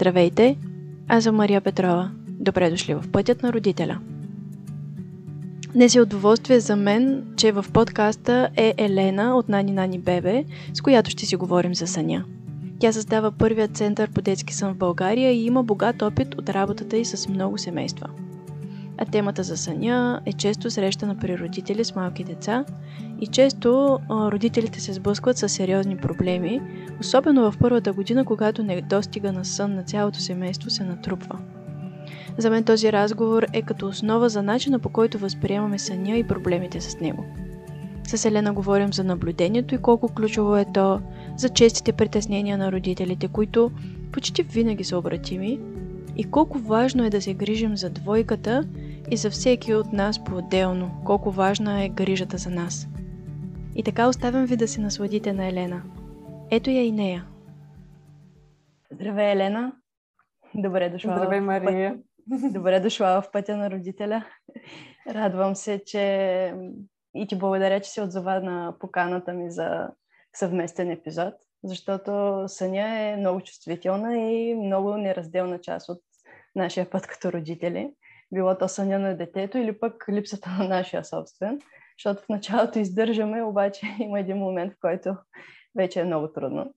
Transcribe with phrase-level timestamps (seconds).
[0.00, 0.56] Здравейте!
[1.08, 2.10] Аз съм Мария Петрова.
[2.28, 3.98] Добре дошли в Пътят на родителя.
[5.74, 10.44] Днес е удоволствие за мен, че в подкаста е Елена от Нани Нани Бебе,
[10.74, 12.24] с която ще си говорим за съня.
[12.78, 16.96] Тя създава първият център по детски сън в България и има богат опит от работата
[16.96, 18.06] й с много семейства–
[19.00, 22.64] а темата за съня е често срещана при родители с малки деца
[23.20, 26.60] и често родителите се сблъскват с сериозни проблеми,
[27.00, 31.38] особено в първата година, когато недостига на сън на цялото семейство се натрупва.
[32.38, 36.80] За мен този разговор е като основа за начина по който възприемаме съня и проблемите
[36.80, 37.24] с него.
[38.04, 41.00] С Елена говорим за наблюдението и колко ключово е то,
[41.36, 43.70] за честите притеснения на родителите, които
[44.12, 45.60] почти винаги са обратими,
[46.20, 48.68] и колко важно е да се грижим за двойката
[49.10, 52.88] и за всеки от нас по-отделно, колко важна е грижата за нас.
[53.76, 55.82] И така оставям ви да се насладите на Елена.
[56.50, 57.26] Ето я и нея.
[58.92, 59.72] Здравей, Елена.
[60.54, 61.16] Добре дошла.
[61.16, 61.96] Здравей, Мария.
[62.30, 62.52] Път...
[62.52, 64.24] Добре дошла в пътя на родителя.
[65.10, 66.54] Радвам се, че
[67.14, 69.88] и ти благодаря, че се отзова на поканата ми за
[70.34, 76.00] съвместен епизод, защото съня е много чувствителна и много неразделна част от
[76.54, 77.94] нашия път като родители
[78.32, 81.60] било то съня на детето или пък липсата на нашия собствен,
[81.98, 85.16] защото в началото издържаме, обаче има един момент, в който
[85.76, 86.74] вече е много трудно.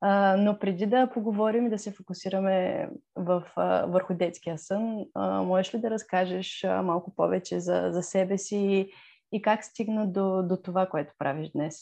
[0.00, 5.42] А, но преди да поговорим и да се фокусираме в, а, върху детския сън, а,
[5.42, 8.90] можеш ли да разкажеш а, малко повече за, за себе си
[9.32, 11.80] и как стигна до, до това, което правиш днес?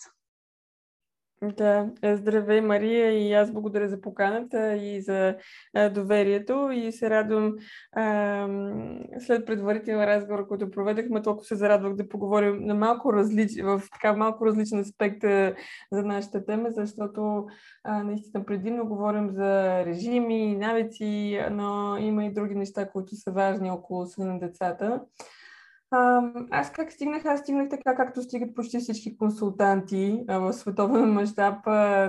[1.42, 5.36] Да, е, здравей Мария и аз благодаря за поканата и за
[5.94, 7.54] доверието и се радвам
[9.20, 14.16] след предварителен разговор, който проведахме, толкова се зарадвах да поговорим на малко различ, в така
[14.16, 15.22] малко различен аспект
[15.92, 17.46] за нашата тема, защото
[18.04, 24.06] наистина предимно говорим за режими, навици, но има и други неща, които са важни около
[24.06, 25.00] съна на децата.
[26.50, 27.24] Аз как стигнах?
[27.24, 31.64] Аз стигнах така, както стигат почти всички консултанти а, в световен мащаб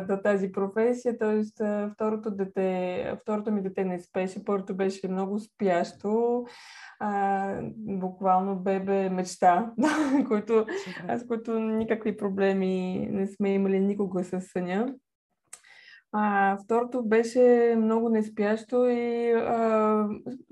[0.07, 1.17] до тази професия.
[1.17, 6.43] Тоест, а, второто, дете, второто ми дете не спеше, първото беше много спящо.
[6.99, 9.71] А, буквално бебе мечта,
[10.27, 10.65] който,
[11.07, 14.93] аз, който никакви проблеми не сме имали никога с съня.
[16.13, 20.07] А, второто беше много неспящо и а,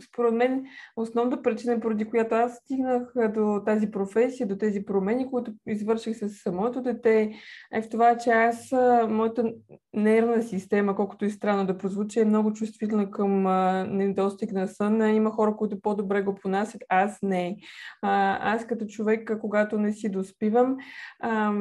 [0.09, 0.65] според мен
[0.95, 6.51] основната причина, поради която аз стигнах до тази професия, до тези промени, които извърших с
[6.51, 7.31] моето дете,
[7.73, 8.71] е в това, че аз,
[9.09, 9.53] моята
[9.93, 15.15] нервна система, колкото и странно да прозвучи, е много чувствителна към а, недостиг на сън.
[15.15, 17.57] Има хора, които по-добре го понасят, аз не.
[18.01, 20.77] А, аз като човек, когато не си доспивам,
[21.19, 21.53] а,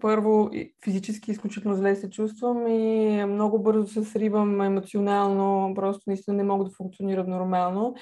[0.00, 0.50] първо
[0.84, 6.64] физически изключително зле се чувствам и много бързо се сривам емоционално, просто наистина не мога
[6.64, 7.94] да функционирам нормално.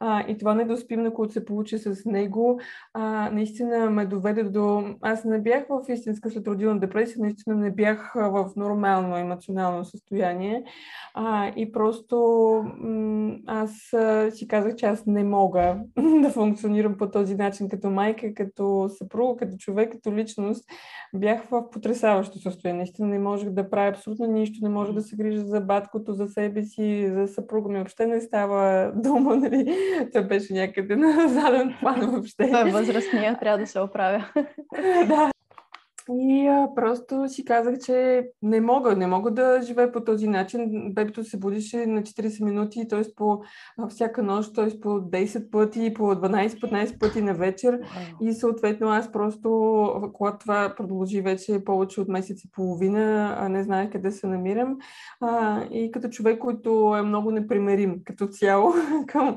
[0.00, 2.60] А, и това недоспиване, което се получи с него,
[2.94, 4.84] а, наистина ме доведе до...
[5.02, 10.64] Аз не бях в истинска следродилна депресия, наистина не бях в нормално емоционално състояние.
[11.14, 12.16] А, и просто
[13.46, 13.72] аз
[14.30, 15.76] си казах, че аз не мога
[16.22, 20.64] да функционирам по този начин като майка, като съпруга, като човек, като личност.
[21.14, 22.78] Бях в потрясаващо състояние.
[22.78, 26.28] Наистина не можех да правя абсолютно нищо, не можех да се грижа за баткото, за
[26.28, 27.78] себе си, за съпруга ми.
[27.78, 29.76] Въобще не става дума, нали?
[30.12, 32.50] Той беше някъде на заден план въобще.
[32.50, 34.24] Той е възрастния, трябва да се оправя.
[35.08, 35.30] да.
[36.12, 40.92] И а, просто си казах, че не мога, не мога да живея по този начин.
[40.94, 43.02] Бебето се будише на 40 минути, т.е.
[43.16, 43.42] по
[43.88, 44.80] всяка нощ, т.е.
[44.80, 47.80] по 10 пъти, по 12-15 пъти на вечер.
[47.80, 48.28] Wow.
[48.28, 49.50] И съответно аз просто,
[50.12, 54.78] когато това продължи вече повече от месец и половина, не знаех къде се намирам.
[55.20, 58.72] А, и като човек, който е много непримерим като цяло
[59.06, 59.36] към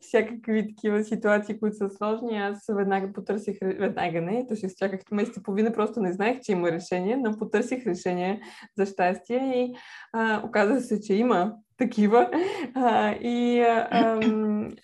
[0.00, 5.36] всякакви такива ситуации, които са сложни, аз веднага потърсих, веднага не, то ще изчаках месец
[5.36, 8.40] и половина, просто не знаех, че има решение, но потърсих решение
[8.76, 9.74] за щастие и
[10.12, 12.30] а, оказа се, че има такива.
[12.74, 14.20] А, и а, а,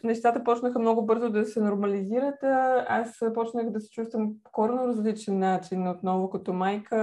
[0.05, 2.35] нещата почнаха много бързо да се нормализират.
[2.89, 6.97] Аз почнах да се чувствам коренно различен начин, отново като майка,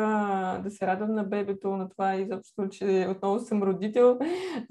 [0.63, 4.19] да се радвам на бебето, на това и защото, че отново съм родител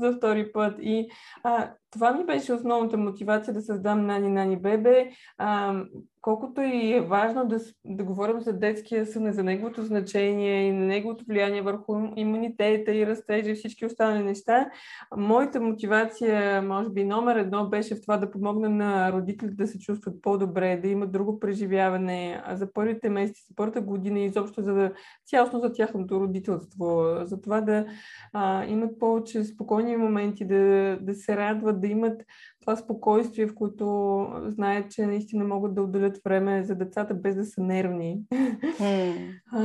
[0.00, 0.74] за втори път.
[0.80, 1.10] И
[1.42, 5.10] а, това ми беше основната мотивация да създам Нани Нани Бебе.
[5.38, 5.82] А,
[6.24, 10.86] колкото и е важно да, да говорим за детския сън, за неговото значение и на
[10.86, 14.70] неговото влияние върху имунитета и растежа и всички останали неща,
[15.16, 19.78] моята мотивация, може би номер едно, беше в това да помогна на родителите да се
[19.78, 24.74] чувстват по-добре, да имат друго преживяване за първите месеци, за първата година и изобщо за
[24.74, 24.92] да,
[25.26, 27.86] цялостно за тяхното родителство, за това да
[28.32, 32.22] а, имат повече спокойни моменти, да, да се радват, да имат
[32.64, 37.44] това спокойствие, в което знаят, че наистина могат да отделят време за децата без да
[37.44, 38.20] са нервни.
[38.80, 39.60] Mm, а,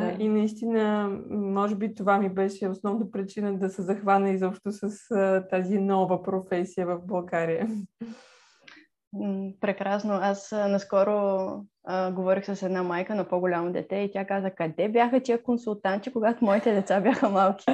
[0.00, 0.16] да.
[0.18, 5.48] И наистина, може би това ми беше основна причина да се захвана изобщо с а,
[5.48, 7.68] тази нова професия в България.
[9.60, 10.12] Прекрасно.
[10.12, 11.48] Аз наскоро
[11.84, 16.12] а, говорих с една майка на по-голямо дете и тя каза, къде бяха тия консултанти,
[16.12, 17.64] когато моите деца бяха малки.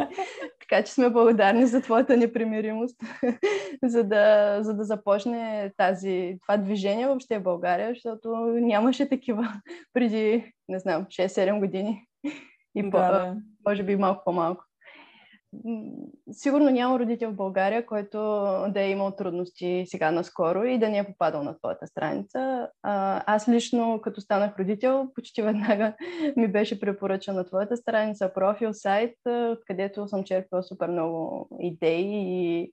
[0.70, 2.96] Така че сме благодарни за твоята непримиримост,
[3.82, 9.52] за, да, за да започне тази, това движение въобще в България, защото нямаше такива
[9.93, 12.06] преди, не знам, 6-7 години.
[12.75, 13.37] И да, по, да.
[13.69, 14.64] може би малко по-малко
[16.32, 18.19] сигурно няма родител в България, който
[18.69, 22.69] да е имал трудности сега наскоро и да не е попадал на твоята страница.
[22.82, 25.94] Аз лично, като станах родител, почти веднага
[26.37, 29.14] ми беше препоръчана твоята страница, профил, сайт,
[29.67, 32.73] където съм черпила супер много идеи и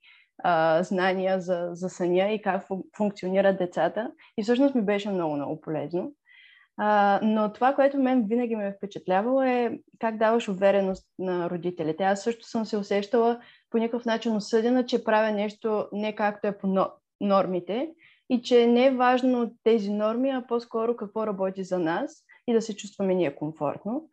[0.82, 4.12] знания за, за съня и как функционират децата.
[4.38, 6.12] И всъщност ми беше много, много полезно.
[6.78, 12.04] А, но това, което мен винаги ме е впечатлявало е как даваш увереност на родителите.
[12.04, 13.40] Аз също съм се усещала
[13.70, 16.88] по никакъв начин осъдена, че правя нещо не както е по
[17.22, 17.90] нормите
[18.30, 22.62] и че не е важно тези норми, а по-скоро какво работи за нас и да
[22.62, 24.10] се чувстваме ние комфортно.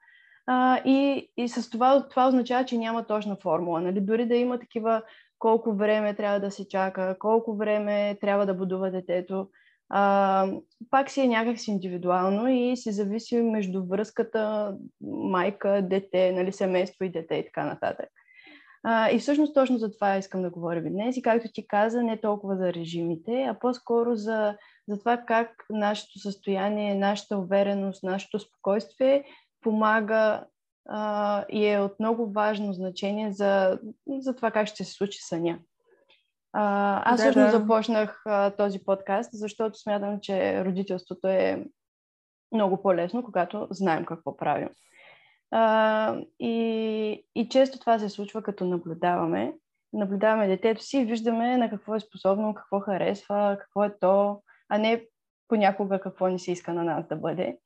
[0.47, 3.81] А, и, и с това, това означава, че няма точна формула.
[3.81, 4.01] Нали?
[4.01, 5.03] Дори да има такива
[5.39, 9.49] колко време трябва да се чака, колко време трябва да будува детето,
[9.89, 10.47] а,
[10.91, 17.11] пак си е някакси индивидуално и си зависи между връзката майка, дете, нали, семейство и
[17.11, 18.09] дете и така нататък.
[18.87, 22.21] А, и всъщност точно за това искам да говоря днес и както ти каза, не
[22.21, 24.57] толкова за режимите, а по-скоро за,
[24.89, 29.25] за това как нашето състояние, нашата увереност, нашето спокойствие
[29.61, 30.45] помага
[30.89, 33.79] а, и е от много важно значение за,
[34.09, 35.59] за това как ще се случи съня.
[36.57, 37.59] А, аз да, всъщност да.
[37.59, 41.65] започнах а, този подкаст, защото смятам, че родителството е
[42.53, 44.69] много по-лесно, когато знаем какво правим.
[45.51, 49.53] А, и, и често това се случва, като наблюдаваме.
[49.93, 54.79] Наблюдаваме детето си и виждаме на какво е способно, какво харесва, какво е то, а
[54.79, 55.07] не
[55.49, 57.59] понякога какво ни се иска на нас да бъде.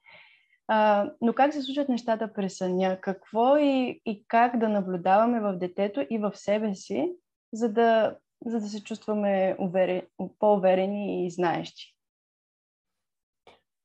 [0.69, 2.99] А, но как се случват нещата през съня?
[3.01, 7.13] Какво и, и как да наблюдаваме в детето и в себе си,
[7.53, 10.03] за да за да се чувстваме увери,
[10.39, 11.95] по-уверени и знаещи?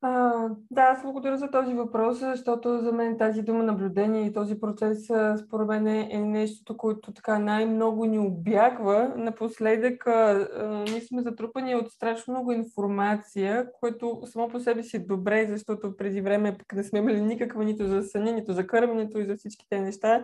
[0.06, 4.60] А, да, аз благодаря за този въпрос, защото за мен тази дума наблюдение и този
[4.60, 5.06] процес,
[5.46, 9.14] според мен, е нещо, което така най-много ни обягва.
[9.18, 10.48] Напоследък а,
[10.92, 15.98] ние сме затрупани от страшно много информация, което само по себе си е добре, защото
[15.98, 19.36] преди време пък не сме имали никаква нито за съня, нито за кърменето и за
[19.36, 20.24] всичките неща.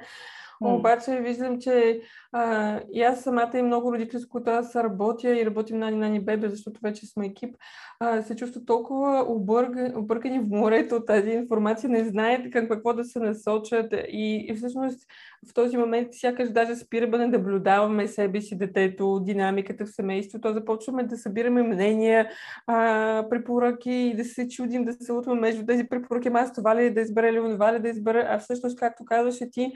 [0.61, 2.01] Обаче виждам, че
[2.31, 6.19] а, и аз самата и много родители, с които аз работя и работим на Нани
[6.19, 7.55] Бебе, защото вече сме екип,
[7.99, 12.93] а, се чувстват толкова обърг, объркани в морето от тази информация, не знаят към какво
[12.93, 13.93] да се насочат.
[13.93, 15.07] И, и всъщност
[15.47, 21.03] в този момент сякаш даже спираме да наблюдаваме себе си, детето, динамиката в семейството, започваме
[21.03, 22.29] да събираме мнения,
[22.67, 26.93] а, препоръки и да се чудим, да се лутваме между тези препоръки, аз това ли
[26.93, 29.71] да избера или това ли да избера, а всъщност, както казваше ти,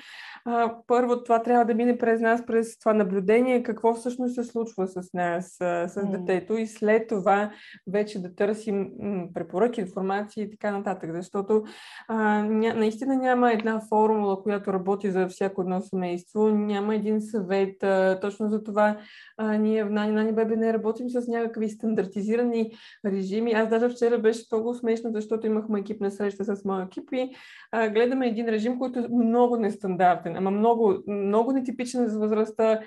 [0.46, 4.88] а, първо това трябва да мине през нас, през това наблюдение, какво всъщност се случва
[4.88, 6.12] с нас, с mm.
[6.12, 7.52] детето и след това
[7.88, 8.90] вече да търсим
[9.34, 11.64] препоръки, информация и така нататък, защото
[12.08, 17.84] а, ня, наистина няма една формула, която работи за всяко едно семейство, няма един съвет,
[17.84, 18.98] а, точно за това
[19.38, 22.72] а, ние в Нани Нани Бебе не работим с някакви стандартизирани
[23.06, 23.52] режими.
[23.52, 27.36] Аз даже вчера беше много смешно, защото имахме екипна среща с моя екип и
[27.72, 32.80] а, гледаме един режим, който е много нестандартен, ама много, много нетипичен за възрастта.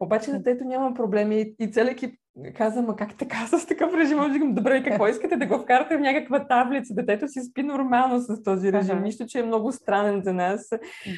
[0.00, 2.21] Обаче детето няма проблеми и целият екип
[2.54, 4.18] каза, ма как така с такъв режим?
[4.20, 6.94] Аз добре, какво искате да го вкарате в някаква таблица?
[6.94, 8.96] Детето си спи нормално с този режим.
[8.96, 9.04] Ага.
[9.04, 10.68] Нищо, че е много странен за нас.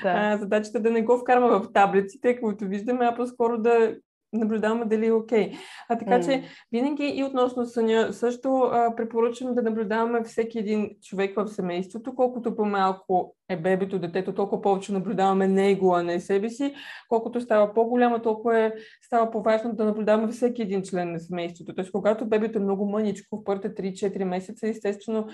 [0.02, 0.08] Да.
[0.08, 3.94] А, задачата е да не го вкараме в таблиците, които виждаме, а по-скоро да
[4.32, 5.50] наблюдаваме дали е окей.
[5.50, 5.56] Okay.
[5.88, 6.24] А така mm.
[6.24, 6.42] че
[6.72, 12.56] винаги и относно съня също а, препоръчвам да наблюдаваме всеки един човек в семейството, колкото
[12.56, 16.74] по-малко е бебето, детето, толкова повече наблюдаваме него, а не себе си.
[17.08, 18.72] Колкото става по-голямо, толкова е,
[19.02, 21.74] става по-важно да наблюдаваме всеки един член на семейството.
[21.74, 25.26] Тоест, когато бебето е много мъничко, в първите 3-4 месеца, естествено,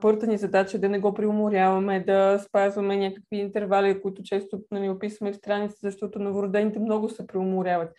[0.00, 4.88] първата ни задача е да не го приуморяваме, да спазваме някакви интервали, които често нали,
[4.88, 7.92] описваме в страница, защото новородените много се приуморяват.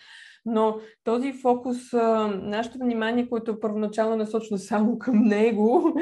[0.46, 1.78] Но този фокус,
[2.42, 5.96] нашето внимание, което е първоначално насочено само към него,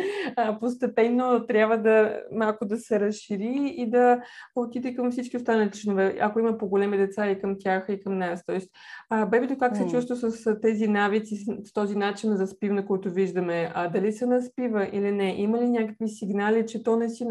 [0.60, 4.22] постепенно трябва да малко да се разшири и да
[4.56, 8.46] отиде към всички останали членове, ако има по-големи деца и към тях и към нас.
[8.46, 8.72] Тоест,
[9.32, 13.72] бебето как се чувства с тези навици, с този начин за спиване, който виждаме?
[13.74, 15.36] А, дали се наспива или не?
[15.38, 17.26] Има ли някакви сигнали, че то не, си,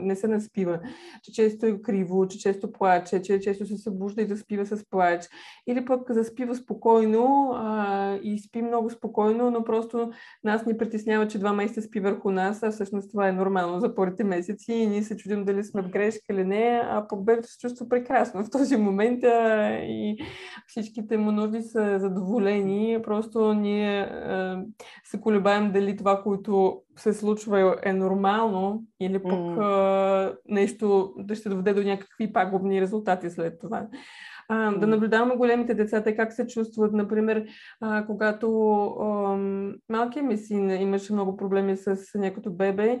[0.00, 0.80] не се наспива?
[1.22, 5.28] Че често е криво, че често плаче, че често се събужда и заспива с плач?
[5.66, 10.10] Или пък заспива почива спокойно а, и спи много спокойно, но просто
[10.44, 13.94] нас ни притеснява, че два месеца спи върху нас, а всъщност това е нормално за
[13.94, 17.48] първите месеци и ние се чудим дали сме в грешка или не, а пък бебето
[17.48, 20.16] се чувства прекрасно в този момент а, и
[20.66, 22.98] всичките му нужди са задоволени.
[23.02, 24.62] Просто ние а,
[25.04, 29.58] се колебаем дали това, което се случва е нормално или пък mm.
[29.60, 33.86] а, нещо да ще доведе до някакви пагубни резултати след това
[34.52, 36.92] а, да наблюдаваме големите деца, те как се чувстват.
[36.92, 37.46] Например,
[37.80, 39.36] а, когато а,
[39.88, 43.00] малкият ми син имаше много проблеми с някото бебе,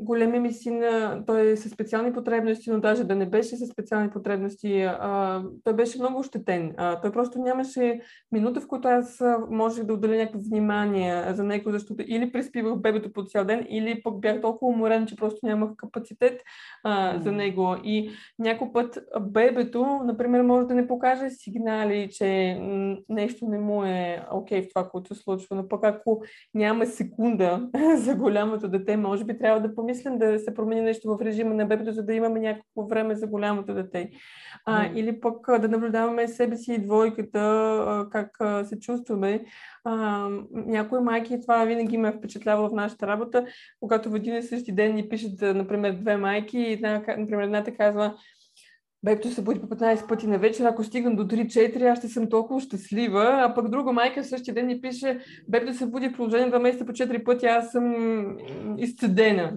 [0.00, 0.82] големия ми син,
[1.26, 5.74] той е със специални потребности, но даже да не беше със специални потребности, а, той
[5.74, 6.74] беше много ощетен.
[6.76, 8.00] А, той просто нямаше
[8.32, 13.12] минута, в която аз можех да отделя някакво внимание за него, защото или преспивах бебето
[13.12, 16.42] по цял ден, или пък бях толкова уморен, че просто нямах капацитет
[16.84, 17.22] а, mm.
[17.22, 17.76] за него.
[17.84, 22.60] И някой път бебето, например, може да не покаже сигнали, че
[23.08, 26.22] нещо не му е окей okay в това, което се случва, но пък ако
[26.54, 31.16] няма секунда за голямото дете, може може би трябва да помислим да се промени нещо
[31.16, 34.10] в режима на бебето, за да имаме някакво време за голямото дете.
[34.64, 34.94] А, mm.
[34.94, 38.30] Или пък да наблюдаваме себе си и двойката, как
[38.66, 39.44] се чувстваме.
[39.84, 43.46] А, някои майки, това винаги ме е впечатлявало в нашата работа,
[43.80, 47.74] когато в един и същи ден ни пишат, например, две майки и една, например, едната
[47.74, 48.14] казва,
[49.04, 52.28] Бебето се буди по 15 пъти на вечер, ако стигам до 3-4, аз ще съм
[52.28, 53.24] толкова щастлива.
[53.24, 56.86] А пък друга майка същия ден ни пише, бебето се буди в продължение 2 месеца
[56.86, 57.94] по 4 пъти, аз съм
[58.78, 59.56] изцедена.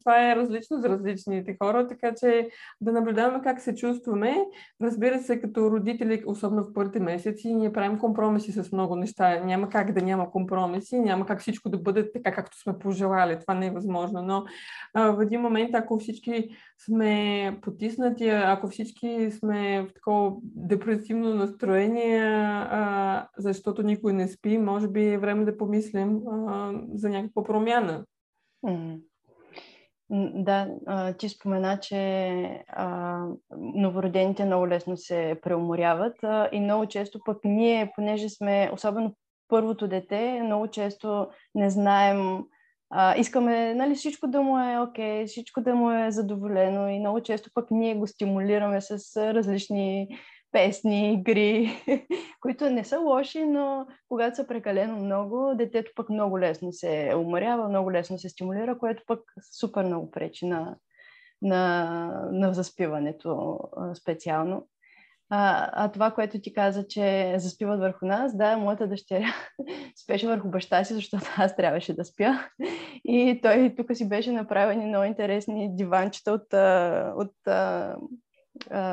[0.00, 2.48] това е различно за различните хора, така че
[2.80, 4.36] да наблюдаваме как се чувстваме.
[4.82, 9.44] Разбира се, като родители, особено в първите месеци, ние правим компромиси с много неща.
[9.44, 13.38] Няма как да няма компромиси, няма как всичко да бъде така, както сме пожелали.
[13.40, 14.22] Това не е възможно.
[14.22, 14.44] Но
[14.94, 16.48] а, в един момент, ако всички
[16.78, 24.88] сме потиснати, ако всички сме в такова депресивно настроение, а, защото никой не спи, може
[24.88, 28.04] би е време да помислим а, за някаква промяна.
[30.34, 30.68] Да,
[31.18, 33.18] ти спомена, че а,
[33.56, 39.14] новородените много лесно се преуморяват а, и много често пък ние, понеже сме, особено
[39.48, 42.44] първото дете, много често не знаем
[42.90, 46.98] а, искаме нали, всичко да му е окей, okay, всичко да му е задоволено и
[46.98, 50.08] много често пък ние го стимулираме с различни
[50.52, 51.70] песни, игри,
[52.40, 57.68] които не са лоши, но когато са прекалено много, детето пък много лесно се уморява,
[57.68, 59.20] много лесно се стимулира, което пък
[59.60, 60.76] супер много пречи на,
[61.42, 63.58] на, на заспиването
[63.94, 64.66] специално.
[65.30, 69.34] А, а това, което ти каза, че заспиват върху нас, да, моята дъщеря
[70.02, 72.48] спеше върху баща си, защото аз трябваше да спя.
[73.04, 76.54] И той тук си беше направени много интересни диванчета от,
[77.16, 77.32] от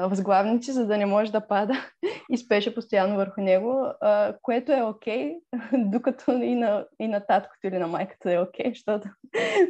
[0.10, 1.74] възглавници, за да не може да пада
[2.32, 7.25] и спеше постоянно върху него, а, което е окей, okay, докато и на, и на
[7.25, 9.10] таткото или на майката е окей, okay, защото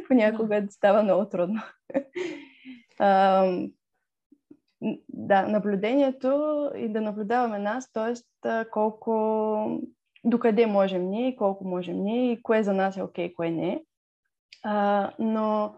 [0.08, 1.62] понякога става много трудно.
[2.98, 3.44] А,
[5.08, 8.14] да, наблюдението и да наблюдаваме нас, т.е.
[8.70, 9.80] колко,
[10.24, 13.84] докъде можем ние колко можем ние и кое за нас е окей, кое не.
[14.62, 15.74] А, но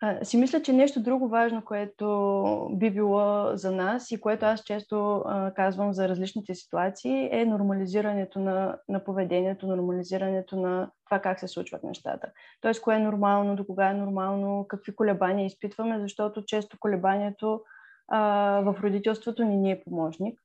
[0.00, 4.62] а, си мисля, че нещо друго важно, което би било за нас и което аз
[4.62, 11.40] често а, казвам за различните ситуации, е нормализирането на, на поведението, нормализирането на това как
[11.40, 12.30] се случват нещата.
[12.60, 17.60] Тоест, кое е нормално, до кога е нормално, какви колебания изпитваме, защото често колебанието
[18.08, 18.20] а,
[18.60, 20.40] в родителството ни ни е помощник.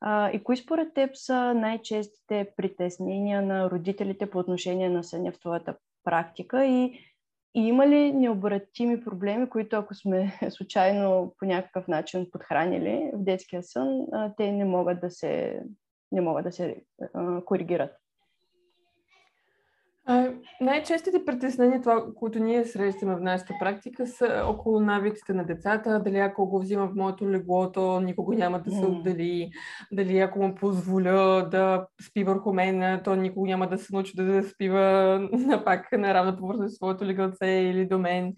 [0.00, 5.40] А, и кои според теб са най-честите притеснения на родителите по отношение на съня в
[5.40, 6.84] твоята практика и,
[7.54, 13.62] и има ли необратими проблеми, които ако сме случайно по някакъв начин подхранили в детския
[13.62, 15.62] сън, а, те не могат да се,
[16.12, 16.84] не могат да се
[17.14, 18.03] а, коригират?
[20.60, 26.02] Най-честите притеснения, това, които ние срещаме в нашата практика, са около навиците на децата.
[26.04, 29.50] Дали ако го взима в моето легло, то никога няма да се отдели.
[29.92, 34.42] Дали ако му позволя да спи върху мен, то никога няма да се научи да
[34.42, 35.28] спива
[35.64, 38.34] пак на равна повърхност своето легалце или до мен.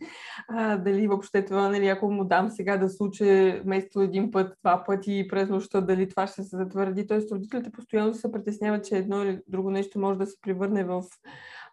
[0.49, 4.85] А, дали въобще това, нали, ако му дам сега да случи вместо един път, два
[4.87, 7.07] пъти през нощта, дали това ще се затвърди.
[7.07, 11.03] Тоест родителите постоянно се притесняват, че едно или друго нещо може да се превърне в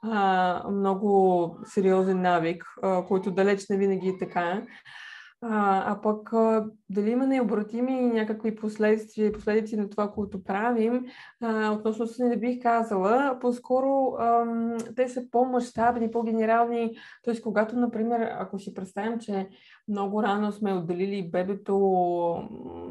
[0.04, 4.64] а, много сериозен навик, а, който далеч не винаги е така.
[5.46, 11.06] А, а пък а, дали има необратими някакви последствия и последици на това, което правим,
[11.42, 13.38] а, относно се не бих казала.
[13.42, 14.46] По-скоро а,
[14.96, 16.96] те са по-масштабни, по-генерални.
[17.24, 17.42] Т.е.
[17.42, 19.50] когато, например, ако си представим, че
[19.88, 21.78] много рано сме отделили бебето,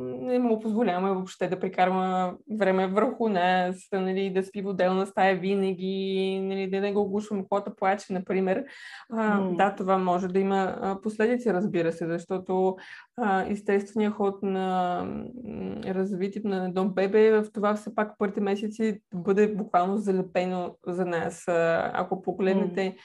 [0.00, 5.36] не му позволяваме въобще да прекарва време върху нас, нали, да спи в отделна стая
[5.36, 8.64] винаги, нали, да не го оглушваме, когато плаче, например.
[9.12, 9.56] А, mm.
[9.56, 12.76] Да, това може да има последици, разбира се, защото
[13.16, 15.06] а, естественият ход на
[15.84, 21.06] развитието на едно бебе е в това все пак първите месеци бъде буквално залепено за
[21.06, 21.44] нас.
[21.92, 22.96] Ако погледнете mm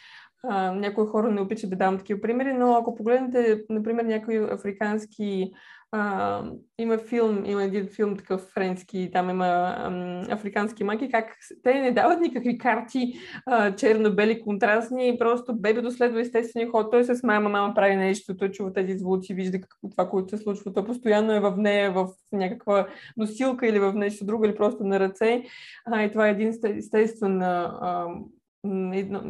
[0.44, 5.52] а, някои хора не обичат да давам такива примери, но ако погледнете, например, някои африкански
[5.92, 6.44] а,
[6.80, 11.92] има филм, има един филм такъв френски, там има ам, африкански маки, как те не
[11.92, 13.14] дават никакви карти
[13.46, 18.52] а, черно-бели, контрастни, просто бебето следва естествения ход, той с мама, мама прави нещо, той
[18.52, 22.08] чува тези звуци, вижда какво това, което се случва, той постоянно е в нея, в
[22.32, 25.44] някаква носилка или в нещо друго, или просто на ръце.
[25.86, 28.08] А, и това е един естествен а,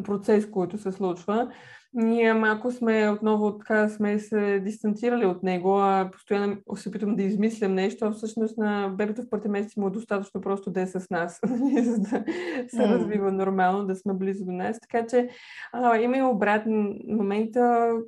[0.04, 1.52] процес, който се случва.
[1.94, 7.24] Ние малко сме отново така сме се дистанцирали от него, а постоянно се опитвам да
[7.24, 10.88] измислям нещо, а всъщност на бебето в първите месеци му е достатъчно просто да е
[10.88, 11.40] с нас,
[11.84, 12.24] за да
[12.68, 14.80] се развива нормално, да сме близо до нас.
[14.80, 15.30] Така че
[15.74, 17.50] а, има и обратен момент,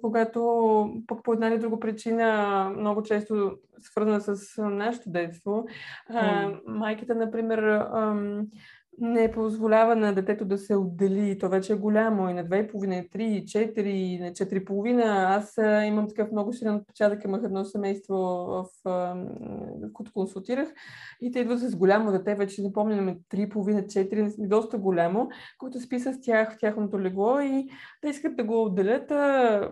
[0.01, 0.39] когато
[1.07, 5.65] пък по една или друга причина, много често свързана с нашето детство,
[6.09, 7.57] а, майката, например,
[7.93, 8.47] ам,
[9.01, 11.37] не позволява на детето да се отдели.
[11.39, 15.03] То вече е голямо и на 2,5, и 3, и 4, и на 4,5.
[15.37, 17.23] Аз имам такъв много силен отпечатък.
[17.23, 18.65] Имах едно семейство, в,
[19.93, 20.69] което консултирах
[21.21, 25.99] и те идват с голямо дете, вече не помня, 3,5, 4, доста голямо, което спи
[25.99, 27.69] с тях в тяхното легло и
[28.01, 29.09] те искат да го отделят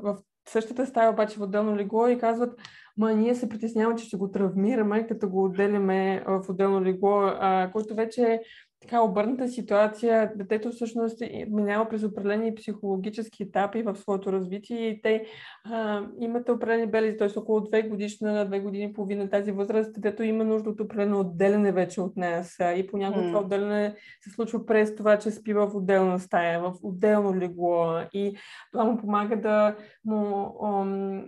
[0.02, 0.18] в
[0.50, 2.60] същата стая, обаче в отделно легло и казват,
[2.98, 7.70] ма ние се притесняваме, че ще го травмираме, като го отделяме в отделно легло, а,
[7.72, 8.42] което вече е
[8.88, 15.26] така обърната ситуация, детето всъщност минава през определени психологически етапи в своето развитие и те
[15.64, 17.40] а, имат определени белези, т.е.
[17.40, 21.72] около две годишна, две години и половина тази възраст, детето има нужда от определено отделяне
[21.72, 23.28] вече от нас и понякога mm.
[23.28, 28.38] това отделяне се случва през това, че спи в отделна стая, в отделно легло и
[28.72, 30.54] това му помага да му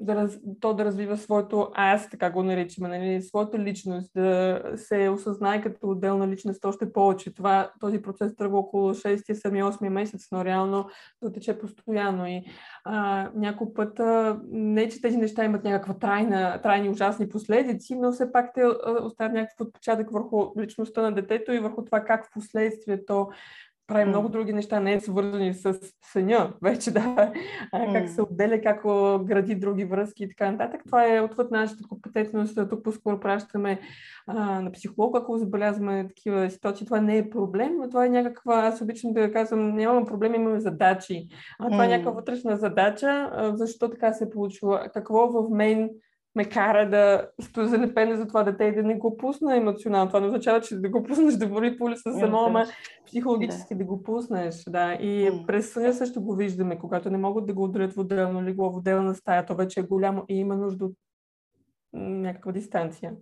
[0.02, 5.10] да раз, то да развива своето аз, така го наричаме, нали, своята личност, да се
[5.10, 7.49] осъзнае като отделна личност още повече това,
[7.80, 10.90] този процес тръгва около 6-7-8 месец, но реално
[11.24, 12.28] да тече постоянно.
[12.28, 12.44] И
[12.84, 18.12] а, някой път, а, не че тези неща имат някаква трайна, трайни ужасни последици, но
[18.12, 18.66] все пак те
[19.02, 23.30] оставят някакъв отпечатък върху личността на детето и върху това как в последствие то
[23.90, 24.08] прави mm.
[24.08, 27.32] много други неща, не е свързани с съня, вече да,
[27.72, 28.82] а, как се отделя, как
[29.26, 30.82] гради други връзки и така нататък.
[30.86, 32.70] Това е отвъд нашата компетентност.
[32.70, 33.80] Тук по-скоро пращаме
[34.28, 36.86] а, на психолог, ако забелязваме такива ситуации.
[36.86, 40.60] Това не е проблем, но това е някаква, аз обичам да казвам, нямаме проблем, имаме
[40.60, 41.28] задачи.
[41.60, 41.86] А това mm.
[41.86, 45.90] е някаква вътрешна задача, а, защо така се е получило, какво в мен
[46.40, 50.08] ме кара да стоя залепена за това дете и да не го пусна емоционално.
[50.08, 52.66] Това не означава, че да го пуснеш да върви по улица само, ама
[53.06, 53.78] психологически да.
[53.78, 54.64] да го пуснеш.
[54.68, 54.94] Да.
[54.94, 58.72] И през съня също го виждаме, когато не могат да го отделят в отделно легло,
[58.72, 60.94] в отделна стая, то вече е голямо и има нужда от
[61.94, 63.14] някаква дистанция.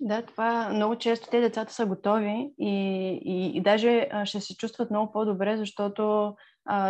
[0.00, 2.74] Да, това много често те децата са готови и,
[3.24, 6.34] и, и даже ще се чувстват много по-добре, защото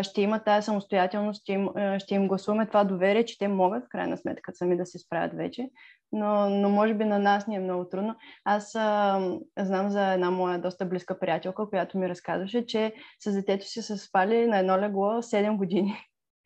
[0.03, 3.89] ще имат тази самостоятелност, ще им, ще им гласуваме това доверие, че те могат в
[3.89, 5.71] крайна сметка сами да се справят вече,
[6.13, 8.15] но, но може би на нас ни е много трудно.
[8.45, 9.21] Аз а,
[9.59, 13.99] знам за една моя доста близка приятелка, която ми разказваше, че с детето си са
[13.99, 15.95] спали на едно легло 7 години.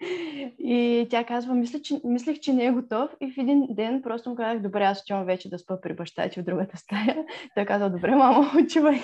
[0.58, 3.10] И тя казва, мисля, че, мислех, че не е готов.
[3.20, 6.28] И в един ден просто му казах, добре, аз отивам вече да спа при баща
[6.28, 7.24] ти в другата стая.
[7.54, 9.00] Той казва, добре, мамо, отивай.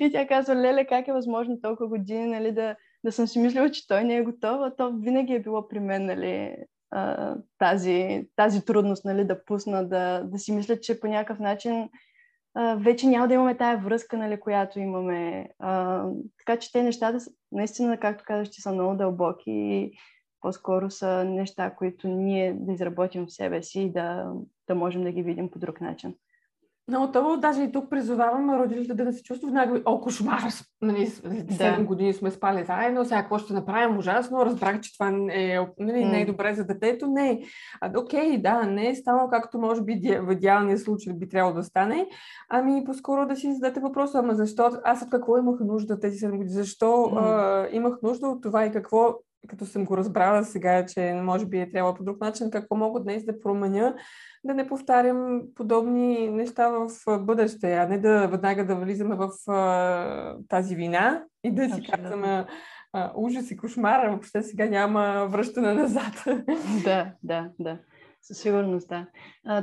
[0.00, 3.70] и тя казва, леле, как е възможно толкова години нали, да, да съм си мислила,
[3.70, 6.56] че той не е готов, а то винаги е било при мен, нали,
[7.58, 11.88] тази, тази трудност, нали, да пусна, да, да си мисля, че по някакъв начин
[12.76, 15.48] вече няма да имаме тая връзка, нали, която имаме.
[15.58, 16.04] А,
[16.38, 17.18] така че те нещата
[17.52, 19.92] наистина, както казваш, че са много дълбоки и
[20.40, 24.32] по-скоро са неща, които ние да изработим в себе си и да,
[24.68, 26.14] да можем да ги видим по друг начин.
[26.88, 30.42] Много то, даже и тук призоваваме родителите да не се чувстват винаги, о, кошмар,
[30.82, 31.84] нали, 7 да.
[31.84, 36.20] години сме спали заедно, сега какво ще направим ужасно, разбрах, че това е, нали, не
[36.20, 37.06] е добре за детето.
[37.06, 37.42] Не,
[37.80, 41.64] а, окей, да, не е станало както може би в идеалния случай би трябвало да
[41.64, 42.08] стане,
[42.48, 46.30] ами по-скоро да си зададете въпроса, ама защо, аз от какво имах нужда тези 7
[46.30, 47.16] години, защо mm.
[47.16, 49.14] а, имах нужда от това и какво
[49.46, 53.00] като съм го разбрала сега, че може би е трябвало по друг начин, какво мога
[53.00, 53.94] днес да променя,
[54.44, 60.36] да не повтарям подобни неща в бъдеще, а не да веднага да влизаме в а,
[60.48, 62.46] тази вина и да си казваме
[63.16, 66.24] ужас и кошмар, въобще сега няма връщане назад.
[66.84, 67.78] Да, да, да.
[68.26, 69.06] Със сигурност, да.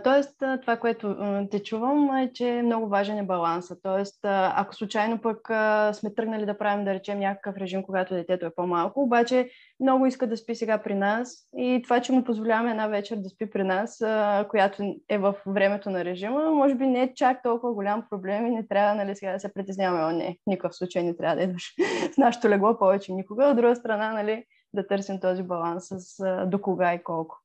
[0.04, 1.16] тоест, това, което
[1.52, 3.76] те чувам е, че е много важен е баланса.
[3.84, 5.48] Тоест, ако случайно пък
[5.96, 9.50] сме тръгнали да правим, да речем, някакъв режим, когато детето е по-малко, обаче
[9.80, 13.30] много иска да спи сега при нас и това, че му позволяваме една вечер да
[13.30, 14.04] спи при нас,
[14.50, 18.52] която е в времето на режима, може би не е чак толкова голям проблем и
[18.52, 20.04] не трябва нали, сега да се притесняваме.
[20.04, 21.74] О, не, никакъв случай не трябва да идваш
[22.14, 23.46] с нашето легло повече никога.
[23.46, 27.43] От друга страна, нали, да търсим този баланс с до кога и колко.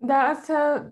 [0.00, 0.90] Да, аз а,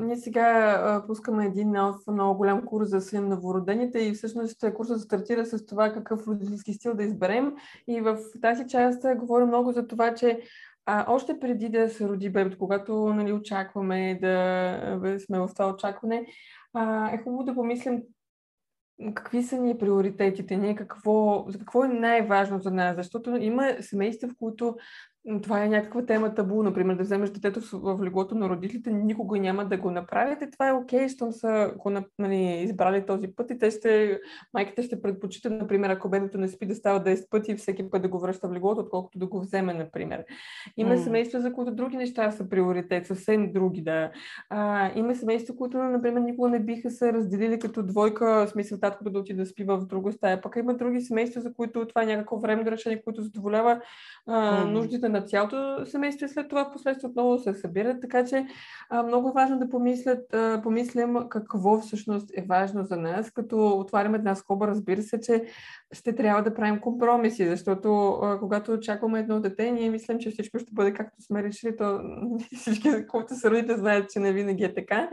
[0.00, 0.42] ние сега
[0.84, 5.46] а, пускаме един нов много голям курс за син на вородените и всъщност курсът стартира
[5.46, 7.54] с това какъв родителски стил да изберем.
[7.88, 10.40] И в тази част говорим много за това, че
[10.86, 16.26] а, още преди да се роди бебето, когато нали, очакваме да сме в това очакване,
[16.74, 18.02] а, е хубаво да помислим
[19.14, 24.28] какви са ни приоритетите, ние какво, за какво е най-важно за нас, защото има семейства,
[24.28, 24.76] в които
[25.42, 29.64] това е някаква тема табу, например, да вземеш детето в, леглото на родителите, никога няма
[29.64, 33.58] да го направят и това е окей, щом са го нали, избрали този път и
[33.58, 34.20] те ще,
[34.54, 38.02] майките ще предпочита, например, ако бебето не спи да става 10 пъти и всеки път
[38.02, 40.24] да го връща в леглото, отколкото да го вземе, например.
[40.76, 41.04] Има mm.
[41.04, 44.10] семейства, за които други неща са приоритет, съвсем други, да.
[44.50, 49.10] А, има семейства, които, например, никога не биха се разделили като двойка, в смисъл таткото
[49.10, 50.40] да отиде да спи в друга стая.
[50.40, 53.80] Пък има други семейства, за които това е някакво време решение, което задоволява
[54.26, 54.70] а, mm.
[54.70, 58.00] нуждите на цялото семейство и след това последствие отново се събират.
[58.00, 58.46] Така че
[58.90, 63.68] а, много е важно да помислят, а, помислим какво всъщност е важно за нас, като
[63.68, 65.44] отваряме една скоба, разбира се, че
[65.94, 70.58] ще трябва да правим компромиси, защото а, когато очакваме едно дете, ние мислим, че всичко
[70.58, 72.00] ще бъде както сме решили, то
[72.56, 75.10] всички, които са родите, знаят, че не винаги е така.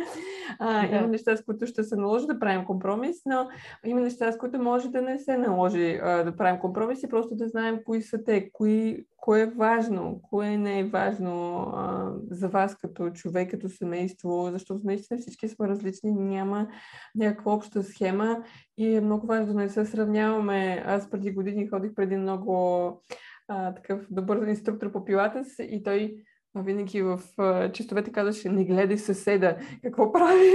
[0.59, 0.95] А, да.
[0.95, 3.47] Има неща, с които ще се наложи да правим компромис, но
[3.85, 7.47] има неща, с които може да не се наложи а, да правим компромиси, просто да
[7.47, 12.75] знаем кои са те, кои кое е важно, кое не е важно а, за вас
[12.75, 16.67] като човек, като семейство, защото наистина всички сме различни, няма
[17.15, 18.43] някаква обща схема
[18.77, 20.70] и е много важно да не се сравняваме.
[20.86, 23.01] Аз преди години ходих преди много
[23.47, 26.15] а, такъв добър инструктор по пилатес и той
[26.55, 30.51] винаги в а, чистовете казваше, не гледай съседа, какво прави.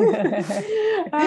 [1.12, 1.22] а,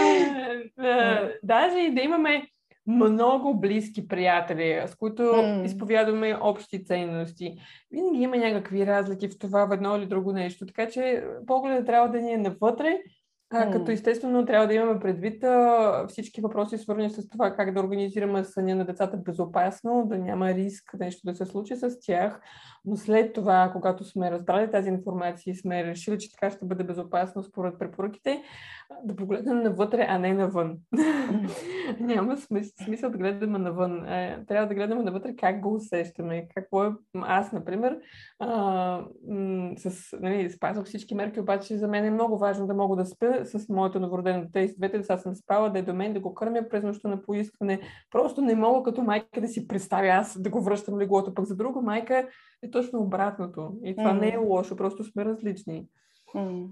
[0.78, 2.48] а, даже и да имаме
[2.88, 5.66] много близки приятели, с които mm.
[5.66, 7.56] изповядваме общи ценности.
[7.92, 10.66] Винаги има някакви разлики в това, в едно или друго нещо.
[10.66, 13.00] Така че погледът трябва да ни е навътре,
[13.54, 17.80] а, като естествено трябва да имаме предвид а, всички въпроси, свързани с това как да
[17.80, 22.42] организираме съня на децата безопасно, да няма риск нещо да се случи с тях.
[22.86, 26.84] Но след това, когато сме разбрали тази информация и сме решили, че така ще бъде
[26.84, 28.44] безопасно според препоръките,
[29.04, 30.78] да погледнем навътре, а не навън.
[32.00, 32.38] няма
[32.84, 34.06] смисъл да гледаме навън.
[34.06, 36.48] Е, трябва да гледаме навътре как го усещаме.
[36.56, 36.94] Какво е...
[37.22, 38.00] Аз, например,
[38.40, 39.02] а,
[39.78, 43.43] с, нали, спазвах всички мерки, обаче за мен е много важно да мога да спя
[43.46, 46.20] с моето новородено дете и с двете деца съм спала, да е до мен, да
[46.20, 47.80] го кърмя през нощта на поискане.
[48.12, 51.34] Просто не мога като майка да си представя аз да го връщам леглото.
[51.34, 52.28] Пък за друга майка
[52.64, 53.74] е точно обратното.
[53.84, 54.20] И това mm.
[54.20, 55.88] не е лошо, просто сме различни.
[56.36, 56.68] Mm.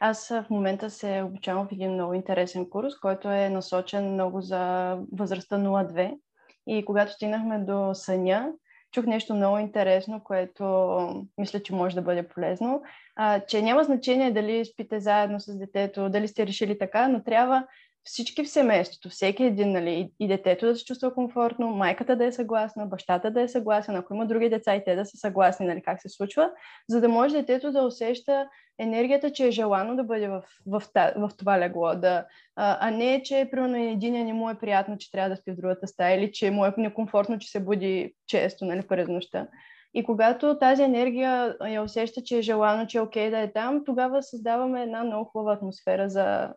[0.00, 4.94] Аз в момента се обучавам в един много интересен курс, който е насочен много за
[5.12, 6.18] възрастта 0-2.
[6.66, 8.52] И когато стигнахме до съня,
[8.92, 12.82] чух нещо много интересно, което мисля, че може да бъде полезно.
[13.16, 17.66] А, че няма значение дали спите заедно с детето, дали сте решили така, но трябва
[18.06, 22.32] всички в семейството, всеки един, нали, и детето да се чувства комфортно, майката да е
[22.32, 25.82] съгласна, бащата да е съгласен, ако има други деца и те да са съгласни, нали,
[25.82, 26.50] как се случва,
[26.88, 31.12] за да може детето да усеща енергията, че е желано да бъде в, в, в,
[31.16, 35.10] в това легло, да, а, а не, че примерно един не му е приятно, че
[35.10, 38.64] трябва да спи в другата стая или че му е некомфортно, че се буди често
[38.64, 39.46] нали, през нощта.
[39.94, 43.52] И когато тази енергия я усеща, че е желано, че е окей okay да е
[43.52, 46.54] там, тогава създаваме една много хубава атмосфера за,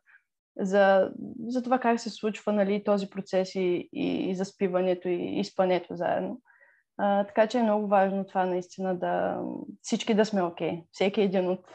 [0.60, 1.12] за,
[1.48, 5.96] за това как се случва нали, този процес и, и, и заспиването и, и спането
[5.96, 6.42] заедно.
[6.98, 9.42] А, така че е много важно това наистина да
[9.82, 10.72] всички да сме окей.
[10.72, 10.84] Okay.
[10.92, 11.66] Всеки един от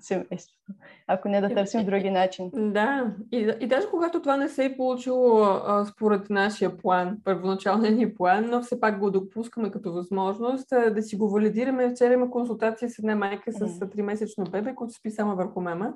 [0.00, 0.72] семейството.
[1.06, 2.50] Ако не да търсим други начини.
[2.54, 7.92] Да, и, и даже когато това не се е получило а, според нашия план, първоначалния
[7.92, 11.90] ни план, но все пак го допускаме като възможност а, да си го валидираме.
[11.90, 15.92] Вчера има консултация с една майка с 3-месечно бебе, който спи само върху мама.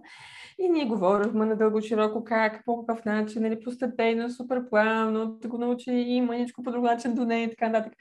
[0.59, 5.48] И ние говорихме на дълго широко как, по какъв начин, нали, постепенно, супер плавно, да
[5.48, 7.92] го научи и маничко по друг начин до нея и така нататък.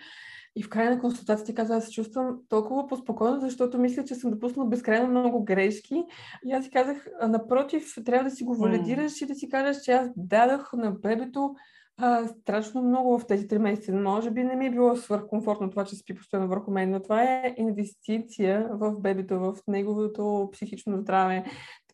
[0.58, 4.32] И в края на консултацията каза, аз се чувствам толкова поспокойно, защото мисля, че съм
[4.32, 6.04] допуснала безкрайно много грешки.
[6.46, 9.24] И аз си казах, напротив, трябва да си го валидираш mm.
[9.24, 11.56] и да си кажеш, че аз дадах на бебето
[11.98, 13.94] а, страшно много в тези три месеца.
[13.94, 17.24] Може би не ми е било свърхкомфортно това, че спи постоянно върху мен, но това
[17.24, 21.46] е инвестиция в бебето, в неговото психично здраве.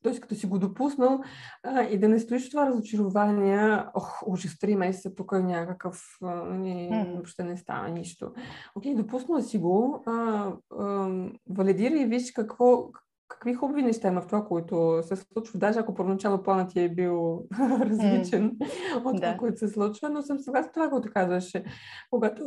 [0.04, 1.20] Тоест, като си го допуснал
[1.64, 6.36] а, и да не стоиш това разочарование, ох, ужас, три месеца тук е някакъв, а,
[6.44, 7.14] не, mm.
[7.14, 8.32] въобще не става нищо.
[8.76, 11.10] Окей, допуснал си го, а, а,
[11.50, 12.90] валидира и виж какво,
[13.28, 15.60] какви хубави неща има в това, което се случва.
[15.60, 18.96] Даже ако първоначално планът ти е бил различен mm.
[18.96, 19.38] от това, да.
[19.38, 21.64] което се случва, но съм съгласна това, което казваше.
[22.10, 22.46] Когато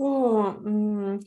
[0.65, 1.19] м-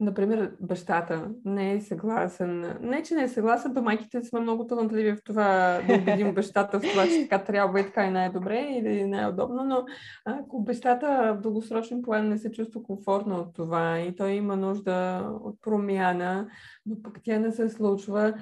[0.00, 2.76] Например, бащата не е съгласен.
[2.80, 6.80] Не, че не е съгласен, то майките сме много талантливи в това да убедим бащата
[6.80, 9.84] в това, че така трябва и така и най-добре или най-удобно, но
[10.24, 15.28] ако бащата в дългосрочен план не се чувства комфортно от това и той има нужда
[15.42, 16.48] от промяна,
[16.86, 18.34] но пък тя не се случва,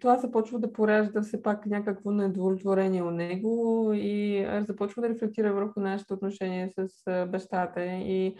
[0.00, 5.80] това започва да поражда все пак някакво недовлетворение у него и започва да рефлектира върху
[5.80, 6.88] нашето отношение с
[7.26, 8.36] бащата и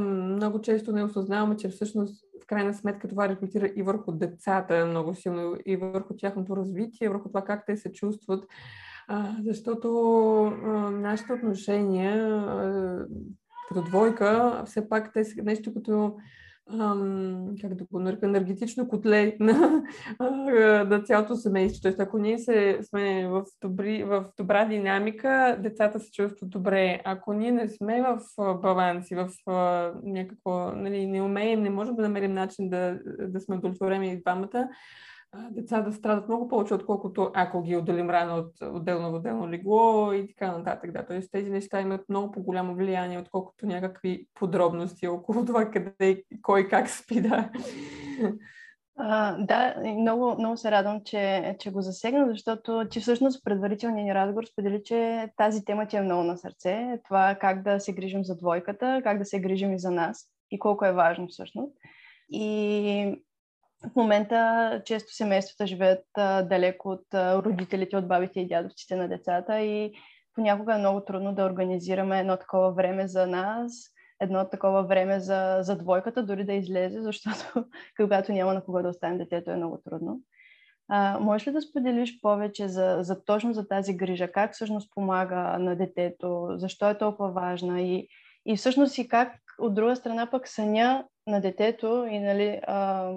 [0.00, 5.14] много често не осъзнаваме, че всъщност в крайна сметка това рефлектира и върху децата много
[5.14, 8.44] силно, и върху тяхното развитие, върху това как те се чувстват,
[9.44, 9.88] защото
[10.92, 12.44] нашите отношения
[13.68, 16.16] като двойка, все пак те са нещо като
[16.70, 19.82] ам, как да го нарека, енергетично котле на,
[20.84, 21.82] на цялото семейство.
[21.82, 27.00] Тоест, ако ние се, сме в, добри, в добра динамика, децата се чувстват добре.
[27.04, 28.20] Ако ние не сме в
[28.62, 32.98] баланс и в а, някакво, нали, не умеем, не можем да намерим начин да,
[33.28, 34.68] да сме удовлетворени двамата,
[35.50, 40.12] деца да страдат много повече, отколкото ако ги отделим рано от отделно в отделно легло
[40.12, 40.92] и така нататък.
[40.92, 41.06] Да.
[41.06, 46.90] Тоест тези неща имат много по-голямо влияние, отколкото някакви подробности около това къде, кой как
[46.90, 47.20] спи.
[47.20, 47.50] Да.
[48.96, 54.14] А, да, много, много се радвам, че, че го засегна, защото ти всъщност предварителния ни
[54.14, 57.00] разговор сподели, че тази тема ти е много на сърце.
[57.04, 60.58] Това как да се грижим за двойката, как да се грижим и за нас и
[60.58, 61.72] колко е важно всъщност.
[62.30, 63.22] И
[63.90, 69.08] в момента често семействата живеят а, далеко от а, родителите, от бабите и дядовците на
[69.08, 69.92] децата и
[70.34, 73.72] понякога е много трудно да организираме едно такова време за нас,
[74.20, 77.64] едно такова време за, за двойката, дори да излезе, защото
[77.96, 80.20] когато няма на кого да оставим детето е много трудно.
[80.88, 84.32] А, можеш ли да споделиш повече за, за точно за тази грижа?
[84.32, 86.48] Как всъщност помага на детето?
[86.56, 87.80] Защо е толкова важна?
[87.80, 88.08] И,
[88.46, 93.12] и всъщност и как от друга страна пък съня на детето и нали, а,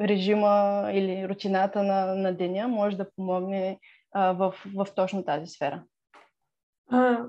[0.00, 3.78] режима или рутината на, на деня може да помогне
[4.12, 5.84] а, в, в точно тази сфера.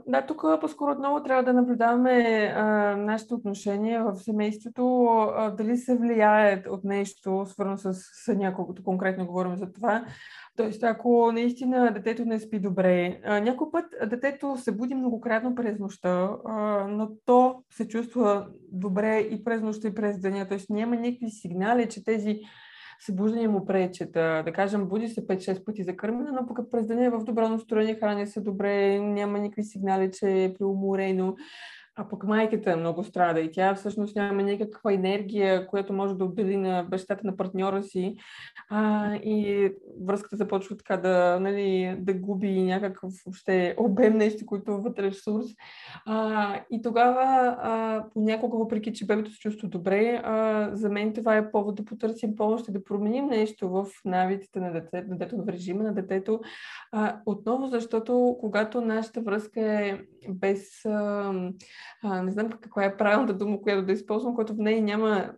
[0.07, 2.63] Да, тук по-скоро отново трябва да наблюдаваме а,
[2.95, 7.93] нашите отношения в семейството, а, дали се влияят от нещо, свързано с
[8.25, 10.05] съня, колкото конкретно говорим за това.
[10.55, 16.29] Тоест, ако наистина детето не спи добре, някой път детето се буди многократно през нощта,
[16.89, 20.47] но то се чувства добре и през нощта, и през деня.
[20.47, 22.39] Тоест, няма никакви сигнали, че тези
[23.05, 24.11] събуждане му пречат.
[24.11, 27.23] Да, да кажем, буди се 5-6 пъти за кърмене, но пък през деня е в
[27.23, 31.35] добро настроение, храня се добре, няма никакви сигнали, че е преуморено.
[31.95, 36.57] А пък майката много страда и тя всъщност няма никаква енергия, която може да отдели
[36.57, 38.15] на бащата на партньора си.
[38.69, 39.69] А, и
[40.07, 45.45] връзката започва така да, нали, да губи някакъв въобще обем нещо, който е вътре ресурс.
[46.05, 51.51] А, и тогава понякога, въпреки че бебето се чувства добре, а, за мен това е
[51.51, 55.49] повод да потърсим помощ и да променим нещо в навиците на детето, на детето, в
[55.49, 56.39] режима на детето.
[56.91, 59.99] А, отново, защото когато нашата връзка е
[60.29, 61.33] без а,
[62.03, 65.31] а, не знам каква е правилната дума, която да използвам, която в нея няма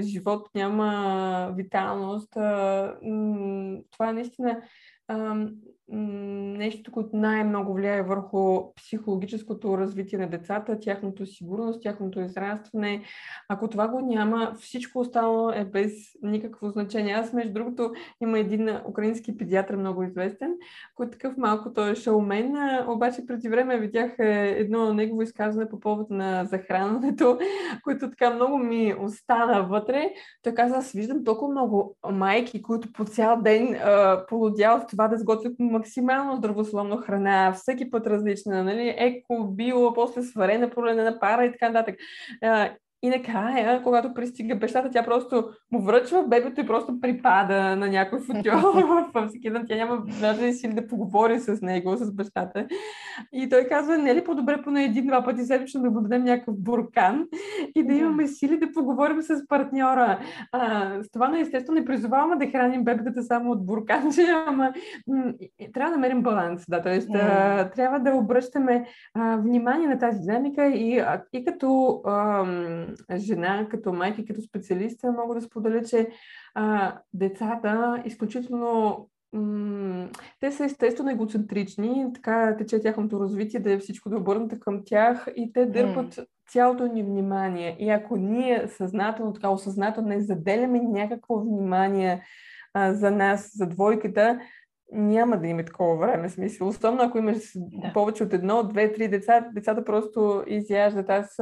[0.00, 2.36] живот, няма виталност.
[2.36, 4.62] А, м, това е наистина
[5.08, 5.46] а,
[5.92, 13.02] нещо, което най-много влияе върху психологическото развитие на децата, тяхното сигурност, тяхното израстване.
[13.48, 17.14] Ако това го няма, всичко останало е без никакво значение.
[17.14, 20.52] Аз, между другото, има един украински педиатър, много известен,
[20.94, 22.54] който такъв малко той е шоумен,
[22.88, 27.38] обаче преди време видях е, едно негово изказване по повод на захранването,
[27.84, 30.10] което така много ми остана вътре.
[30.42, 33.80] Той каза, аз виждам толкова много майки, които по цял ден
[34.28, 40.70] полудяват това да сготвят максимално здравословна храна, всеки път различна, нали, еко, био, после сварена,
[40.70, 41.96] пролена пара и така нататък.
[43.02, 48.20] И накрая, когато пристига бащата, тя просто му връчва бебето и просто припада на някой
[48.20, 48.72] футюл
[49.14, 49.64] в всеки ден.
[49.68, 52.66] Тя няма даже сили да поговори с него, с бащата.
[53.32, 57.26] И той казва, не е ли по-добре поне един-два пъти седмично да дадем някакъв буркан
[57.74, 60.18] и да имаме сили да поговорим с партньора.
[60.52, 64.72] А, с това естествено не призоваваме да храним бебетата само от бурканче, ама
[65.08, 65.32] м-
[65.74, 66.64] трябва да намерим баланс.
[66.68, 67.00] Да, т.е.
[67.00, 67.74] Mm.
[67.74, 72.44] трябва да обръщаме а, внимание на тази динамика и, а, и като а,
[73.16, 76.08] жена, като майка, като специалиста, мога да споделя, че
[76.54, 80.08] а, децата изключително м-
[80.40, 85.26] те са естествено егоцентрични, така тече тяхното развитие, да е всичко да обърнато към тях
[85.36, 86.26] и те дърпат mm.
[86.48, 87.76] цялото ни внимание.
[87.78, 92.22] И ако ние съзнателно, така осъзнателно не заделяме някакво внимание
[92.74, 94.40] а, за нас, за двойката,
[94.92, 96.68] няма да има такова време, смисъл.
[96.68, 97.92] Особено ако имаш да.
[97.92, 101.10] повече от едно, две, три деца, децата просто изяждат.
[101.10, 101.38] Аз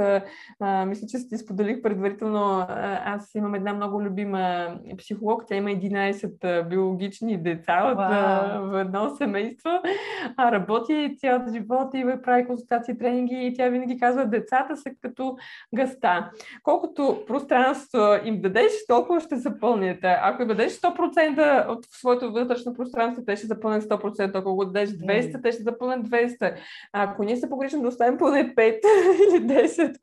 [0.61, 2.67] а, мисля, че си споделих предварително.
[3.05, 5.45] Аз имам една много любима психолог.
[5.49, 9.71] Тя има 11 биологични деца от, а, в едно семейство.
[10.37, 15.37] А, работи цял живот и прави консултации, тренинги и тя винаги казва, децата са като
[15.75, 16.31] гъста.
[16.63, 19.99] Колкото пространство им дадеш, толкова ще запълнят.
[20.03, 24.31] Ако им дадеш 100% от своето вътрешно пространство, те ще запълнят 100%.
[24.35, 25.43] Ако го дадеш 200, mm.
[25.43, 26.55] те ще запълнят 200.
[26.93, 28.59] А ако ние се погрижим да оставим поне 5
[29.31, 29.97] или 10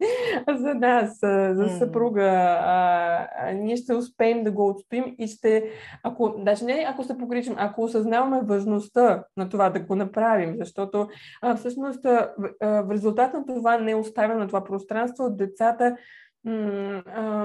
[0.57, 1.19] за нас,
[1.55, 5.69] за съпруга, а, а, ние ще успеем да го отстоим и ще,
[6.03, 11.07] ако, даже не ако се погрижим, ако осъзнаваме важността на това да го направим, защото
[11.41, 15.95] а, всъщност а, в резултат на това не оставяме на това пространство, децата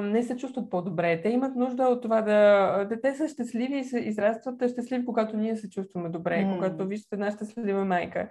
[0.02, 1.20] не се чувстват по-добре.
[1.22, 2.84] Те имат нужда от това да...
[2.84, 6.54] Дете са щастливи и се израстват щастливи, когато ние се чувстваме добре, mm.
[6.54, 8.28] когато виждате една щастлива майка,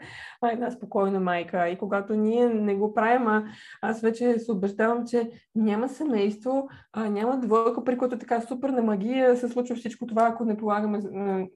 [0.52, 1.70] една спокойна майка.
[1.70, 3.44] И когато ние не го правим, а
[3.82, 8.82] аз вече се убеждавам, че няма семейство, а, няма двойка, при което така супер на
[8.82, 11.00] магия се случва всичко това, ако не полагаме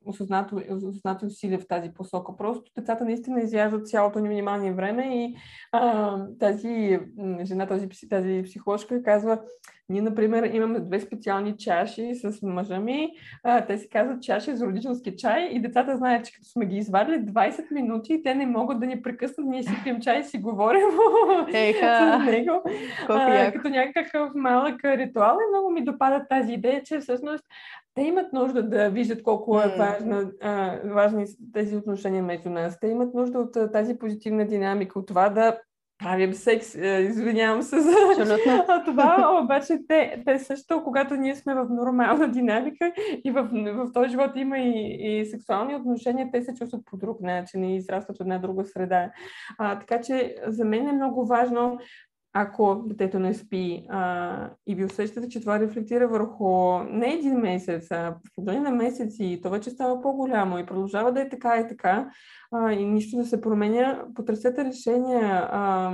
[0.05, 2.37] осъзнато, осъзнато усилие в тази посока.
[2.37, 5.35] Просто децата наистина изяждат цялото ни внимание време и
[5.71, 6.99] а, тази
[7.43, 9.39] жена, тази, тази психоложка казва,
[9.89, 13.09] ние, например, имаме две специални чаши с мъжа ми.
[13.43, 16.77] А, те се казват чаши за родителски чай и децата знаят, че като сме ги
[16.77, 19.47] извадили 20 минути, те не могат да ни прекъснат.
[19.47, 20.81] Ние си пием чай и си говорим
[21.51, 22.63] с него.
[23.09, 27.43] А, като някакъв малък ритуал и много ми допада тази идея, че всъщност
[27.95, 32.79] те имат нужда да виждат колко е важна, а, важни тези отношения между нас.
[32.79, 35.57] Те имат нужда от тази позитивна динамика, от това да
[36.03, 38.65] правим секс, е, извинявам се за Абсолютно.
[38.85, 42.93] това, обаче те, те също, когато ние сме в нормална динамика
[43.25, 47.21] и в, в този живот има и, и сексуални отношения, те се чувстват по друг
[47.21, 49.11] начин и израстват в една друга среда.
[49.57, 51.79] А, така че за мен е много важно
[52.33, 57.87] ако детето не спи а, и ви усещате, че това рефлектира върху не един месец,
[57.91, 61.67] а в продължение на месеци, то вече става по-голямо и продължава да е така и
[61.67, 62.09] така,
[62.51, 65.47] а, и нищо да се променя, потърсете решения.
[65.51, 65.91] А,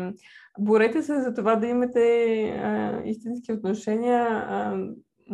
[0.59, 4.25] борете се за това да имате а, истински отношения.
[4.27, 4.77] А,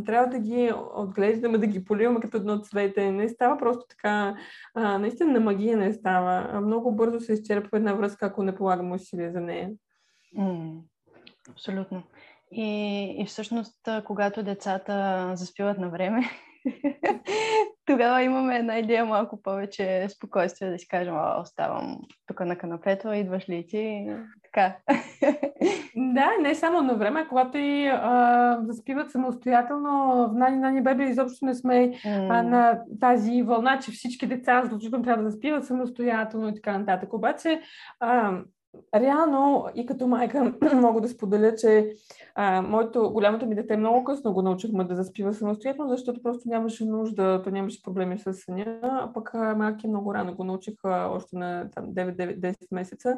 [0.06, 3.12] трябва да ги отглеждаме, да ги поливаме като едно цвете.
[3.12, 4.36] Не става просто така.
[4.74, 6.62] А, наистина на магия не става.
[6.62, 9.72] Много бързо се изчерпва една връзка, ако не полагаме усилия за нея.
[11.51, 12.03] Абсолютно.
[12.51, 16.29] И, и всъщност, когато децата заспиват на време,
[17.86, 23.13] тогава имаме една идея малко повече спокойствие да си кажем, О, оставам тук на канапето,
[23.13, 24.08] идваш ли ти?
[24.43, 24.77] Така.
[25.95, 31.03] да, не само на време, а когато и а, заспиват самостоятелно, в Нани Нани Беби
[31.03, 32.27] изобщо не сме mm.
[32.29, 37.13] а, на тази вълна, че всички деца задължително трябва да заспиват самостоятелно и така нататък.
[37.13, 37.62] Обаче,
[37.99, 38.39] а,
[38.95, 41.93] реално и като майка мога да споделя, че
[42.35, 46.85] а, моето, голямото ми дете много късно го научихме да заспива самостоятелно, защото просто нямаше
[46.85, 51.69] нужда, то нямаше проблеми с съня, а пък малки много рано го научих още на
[51.75, 53.17] 9-10 месеца.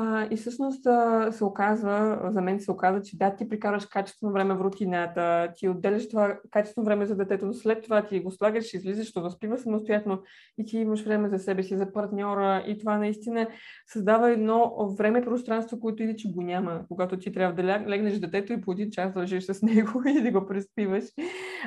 [0.00, 4.32] А, и всъщност а, се оказва, за мен се оказва, че да, ти прикараш качествено
[4.32, 8.30] време в рутината, ти отделяш това качествено време за детето, но след това ти го
[8.30, 10.22] слагаш, излизаш, то възпива самостоятелно
[10.58, 13.46] и ти имаш време за себе си, за партньора и това наистина
[13.86, 18.60] създава едно време, пространство, което иначе го няма, когато ти трябва да легнеш детето и
[18.60, 21.04] по един час да лежиш с него и да го преспиваш.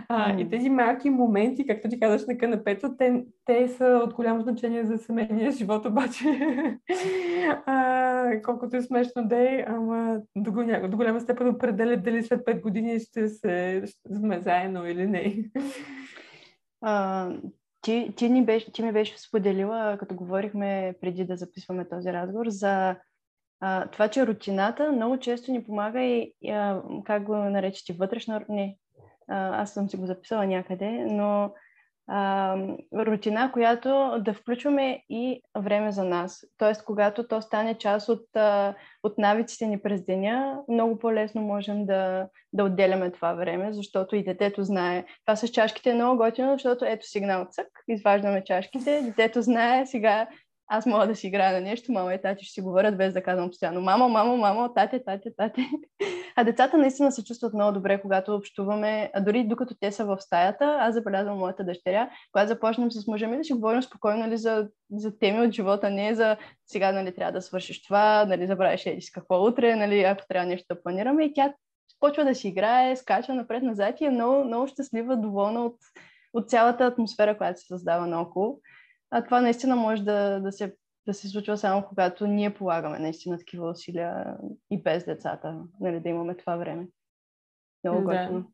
[0.08, 0.42] А, mm.
[0.42, 4.86] И тези малки моменти, както ти казваш на канапето, те, те са от голямо значение
[4.86, 6.26] за семейния живот, обаче
[7.66, 12.46] а, колкото е смешно да е, ама до, голяма, до голяма степен определят дали след
[12.46, 13.84] 5 години ще се
[14.18, 15.44] сме заедно или не.
[16.82, 17.30] А,
[17.82, 22.46] ти, ти, ни беше, ти ми беше споделила, като говорихме преди да записваме този разговор,
[22.50, 22.96] за
[23.60, 28.46] а, това, че рутината много често ни помага и, а, как го наречете, вътрешна...
[28.50, 28.78] Не,
[29.28, 31.54] а, аз съм си го записала някъде, но
[32.94, 36.46] рутина, която да включваме и време за нас.
[36.58, 38.26] Тоест, когато то стане част от,
[39.04, 44.24] от навиците ни през деня, много по-лесно можем да, да отделяме това време, защото и
[44.24, 45.06] детето знае.
[45.26, 50.28] Това с чашките е много готино, защото ето сигнал цък, изваждаме чашките, детето знае сега
[50.74, 53.24] аз мога да си играя на нещо, мама и тати ще си говорят без да
[53.24, 55.62] казвам постоянно мамо, мамо, мамо, тате, тате, тате.
[56.36, 60.18] А децата наистина се чувстват много добре, когато общуваме, а дори докато те са в
[60.22, 64.38] стаята, аз забелязвам моята дъщеря, когато започнем с мъжа ми да си говорим спокойно нали,
[64.38, 68.86] за, за теми от живота, не за сега нали, трябва да свършиш това, нали, забравяш
[68.86, 71.54] еди с какво утре, нали, ако трябва нещо да планираме и тя
[72.00, 75.78] почва да си играе, скача напред-назад и е много, много щастлива, доволна от,
[76.34, 78.60] от цялата атмосфера, която се създава наоколо.
[79.12, 80.76] А това наистина може да, да, се,
[81.08, 84.38] да се случва само когато ние полагаме наистина такива усилия
[84.72, 86.88] и без децата, нали, да имаме това време.
[87.84, 88.18] Много да.
[88.18, 88.52] готино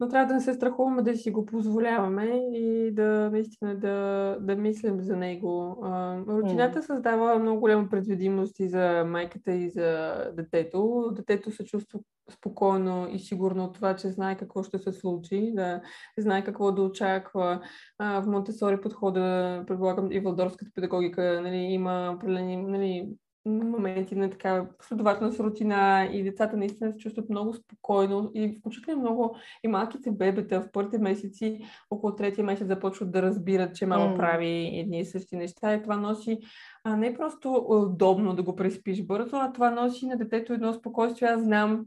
[0.00, 4.56] но трябва да не се страхуваме да си го позволяваме и да наистина да, да
[4.56, 5.78] мислим за него.
[5.82, 6.86] А, рутината mm.
[6.86, 11.12] създава много голяма предвидимост и за майката и за детето.
[11.16, 15.80] Детето се чувства спокойно и сигурно от това, че знае какво ще се случи, да
[16.18, 17.60] знае какво да очаква.
[17.98, 23.08] А, в Монтесори подхода, предполагам и Валдорската педагогика, нали, има определени нали,
[23.46, 29.36] моменти на така последователност, рутина и децата наистина се чувстват много спокойно и включително много
[29.64, 34.16] и малките бебета в първите месеци, около третия месец започват да разбират, че мама mm.
[34.16, 36.38] прави едни и същи неща и това носи
[36.84, 41.28] а не просто удобно да го преспиш бързо, а това носи на детето едно спокойствие.
[41.28, 41.86] Аз знам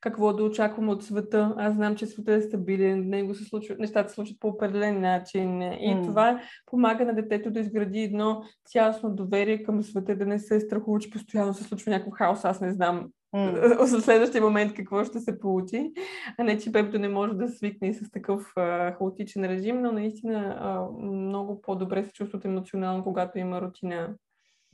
[0.00, 1.54] какво да очаквам от света.
[1.56, 5.62] Аз знам, че света е стабилен, него се случват, нещата се случват по определен начин.
[5.62, 6.04] И mm.
[6.04, 10.98] това помага на детето да изгради едно цялостно доверие към света, да не се страхува,
[10.98, 12.44] че постоянно се случва някакъв хаос.
[12.44, 13.82] Аз не знам mm.
[13.84, 15.92] за следващия момент какво ще се получи.
[16.38, 20.56] А не, че бебето не може да свикне с такъв а, хаотичен режим, но наистина
[20.60, 24.14] а, много по-добре се чувстват емоционално, когато има рутина.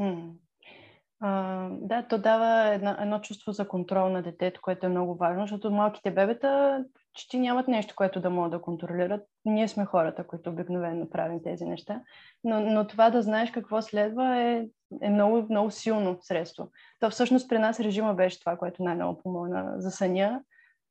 [0.01, 0.31] Mm.
[1.81, 5.70] Да, то дава едно, едно чувство за контрол на детето, което е много важно, защото
[5.70, 9.27] малките бебета почти нямат нещо, което да могат да контролират.
[9.45, 12.01] Ние сме хората, които обикновено правим тези неща.
[12.45, 14.66] Но, но това да знаеш какво следва е,
[15.03, 16.70] е много, много силно средство.
[17.01, 20.43] То всъщност при нас режима беше това, което най-много помогна за съня.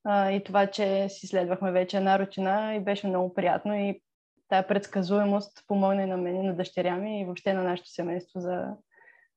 [0.04, 4.02] А, и това, че си следвахме вече една рутина и беше много приятно и
[4.50, 8.40] тая предсказуемост помогна и на мен и на дъщеря ми и въобще на нашето семейство
[8.40, 8.68] за,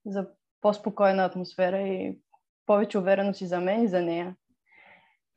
[0.06, 0.26] за
[0.64, 2.18] по-спокойна атмосфера и
[2.66, 4.36] повече увереност и за мен и за нея.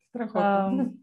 [0.09, 0.93] Страхотно.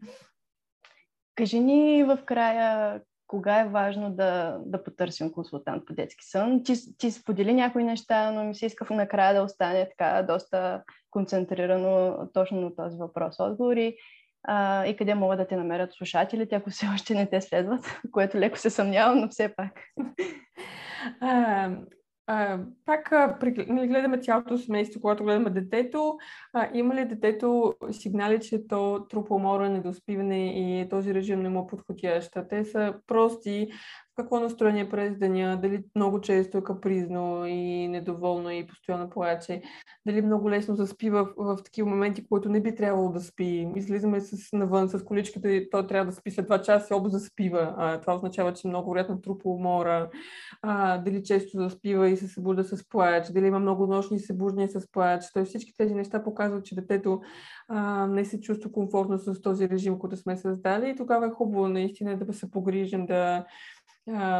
[1.35, 6.63] кажи ни в края кога е важно да, да потърсим консултант по детски сън.
[6.63, 12.17] Ти, ти сподели някои неща, но ми се иска накрая да остане така доста концентрирано
[12.33, 13.97] точно на този въпрос отговори.
[14.43, 18.37] А, и къде могат да те намерят слушателите, ако все още не те следват, което
[18.37, 19.71] леко се съмнявам, но все пак.
[21.21, 21.69] А,
[22.27, 23.09] а, пак
[23.39, 26.17] при, нали, гледаме цялото семейство, когато гледаме детето.
[26.53, 31.67] А, има ли детето сигнали, че то трупа умора, недоспиване и този режим не му
[31.67, 32.37] подходящ?
[32.49, 33.71] Те са прости
[34.15, 39.61] какво настроение през деня, дали много често е капризно и недоволно и постоянно плаче,
[40.07, 43.67] дали много лесно заспива в, в такива моменти, които не би трябвало да спи.
[43.75, 47.09] Излизаме с, навън с количката и той трябва да спи след 2 часа и обо
[47.09, 47.73] заспива.
[47.77, 50.09] А, това означава, че много вероятно трупа умора.
[50.61, 54.91] А, дали често заспива и се събужда с плач, дали има много нощни събуждания с
[54.91, 55.23] плач.
[55.33, 57.21] Тоест всички тези неща показват, че детето
[57.67, 61.67] а, не се чувства комфортно с този режим, който сме създали и тогава е хубаво
[61.67, 63.45] наистина да се погрижим да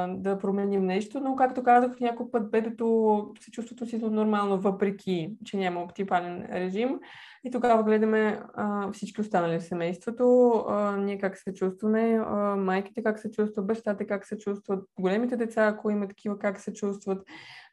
[0.08, 5.58] да променим нещо, но както казах, някой път бебето се чувстват си нормално, въпреки, че
[5.58, 7.00] няма оптимален режим.
[7.44, 13.04] И тогава гледаме а, всички останали в семейството, а, ние как се чувстваме, а, майките
[13.04, 17.28] как се чувстват, бащата как се чувстват, големите деца, ако има такива, как се чувстват.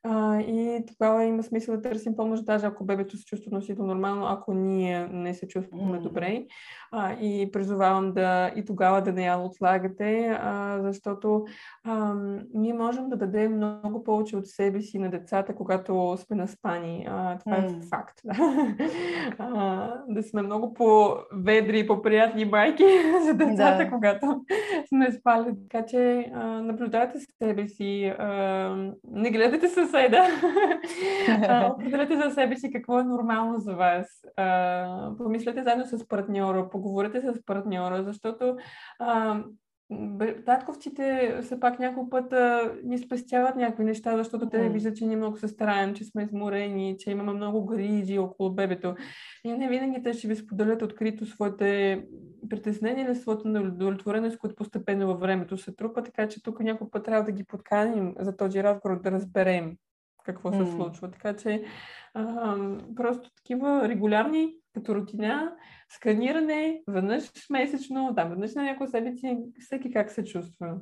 [0.05, 4.27] А, и тогава има смисъл да търсим помощ, даже ако бебето се чувства носител нормално,
[4.27, 6.03] ако ние не се чувстваме mm.
[6.03, 6.47] добре.
[6.93, 11.45] А, и призовавам да и тогава да не я отлагате, а, защото
[11.85, 12.15] а,
[12.55, 17.07] ние можем да дадем много повече от себе си на децата, когато сме наспани.
[17.09, 17.79] А, това mm.
[17.79, 18.21] е факт.
[19.39, 22.85] а, да сме много по-ведри и по-приятни майки
[23.27, 23.91] за децата, да.
[23.91, 24.45] когато
[24.89, 25.55] сме спали.
[25.71, 30.27] Така че а, наблюдайте себе си, а, не гледайте съседа,
[31.75, 34.07] определете за себе си какво е нормално за вас.
[35.19, 38.57] Помислете заедно с партньора, поговорете с партньора, защото
[40.47, 45.17] татковците все пак някой път а, ни спестяват някакви неща, защото те виждат, че ние
[45.17, 48.95] много се стараем, че сме изморени, че имаме много грижи около бебето.
[49.45, 52.03] И не винаги те ще ви споделят открито своите
[52.51, 57.05] притеснения или своята неудовлетвореност, които постепенно във времето се трупа, така че тук някой път
[57.05, 59.77] трябва да ги подканим за този разговор, да разберем
[60.25, 61.11] какво се случва.
[61.11, 61.65] Така че
[62.15, 62.57] а,
[62.97, 65.53] просто такива регулярни като рутина,
[65.89, 70.77] сканиране веднъж месечно, да, веднъж на няколко седмици, всеки как се чувства.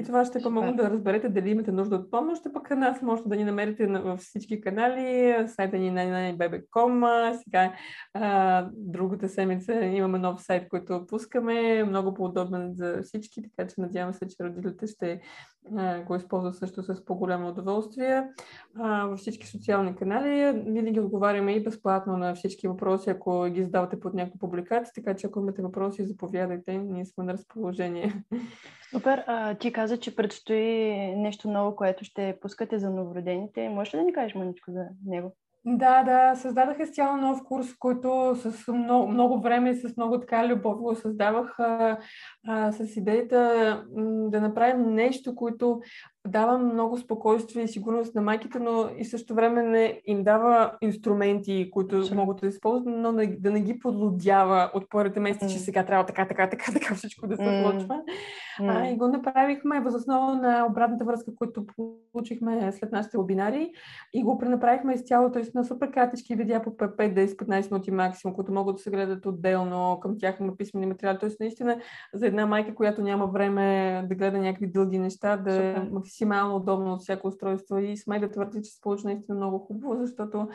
[0.00, 3.28] И това ще помогне да разберете дали имате нужда от помощ, а пък нас можете
[3.28, 7.32] да ни намерите във всички канали, сайта ни на nanibebe.com.
[7.42, 7.74] Сега
[8.14, 14.14] а, другата седмица имаме нов сайт, който пускаме, много по-удобен за всички, така че надявам
[14.14, 15.20] се, че родителите ще
[16.06, 18.28] го използват също с по-голямо удоволствие.
[19.04, 24.14] Във всички социални канали винаги отговаряме и безплатно на всички въпроси, ако ги задавате под
[24.14, 28.24] някаква публикация, така че ако имате въпроси, заповядайте, ние сме на разположение.
[28.90, 29.24] Супер.
[29.26, 30.66] А, ти каза, че предстои
[31.16, 33.68] нещо ново, което ще пускате за новородените.
[33.68, 35.36] Може ли да ни кажеш маничко за него?
[35.70, 40.48] Да, да, създадах изцяло нов курс, който с много, много време и с много така
[40.48, 41.98] любов го създавах а,
[42.48, 43.84] а, с идеята
[44.30, 45.80] да направим нещо, което
[46.28, 51.70] дава много спокойствие и сигурност на майките, но и също време не им дава инструменти,
[51.72, 52.14] които Също.
[52.14, 55.52] могат да използват, но не, да не ги подлодява от първите месеци, mm.
[55.52, 58.02] че сега трябва така, така, така, така всичко да се случва.
[58.60, 58.82] Mm.
[58.82, 61.64] А, и го направихме въз основа на обратната връзка, която
[62.12, 63.70] получихме след нашите вебинари
[64.14, 65.42] и го пренаправихме изцяло, т.е.
[65.54, 69.98] на супер кратички видеа по 5, 10-15 минути максимум, които могат да се гледат отделно,
[70.00, 71.18] към тях има писмени материали.
[71.18, 71.30] Т.е.
[71.40, 71.76] наистина
[72.14, 76.17] за една майка, която няма време да гледа някакви дълги неща, да е максимално
[76.56, 80.48] удобно от всяко устройство и смей да твърди, че се получи наистина много хубаво, защото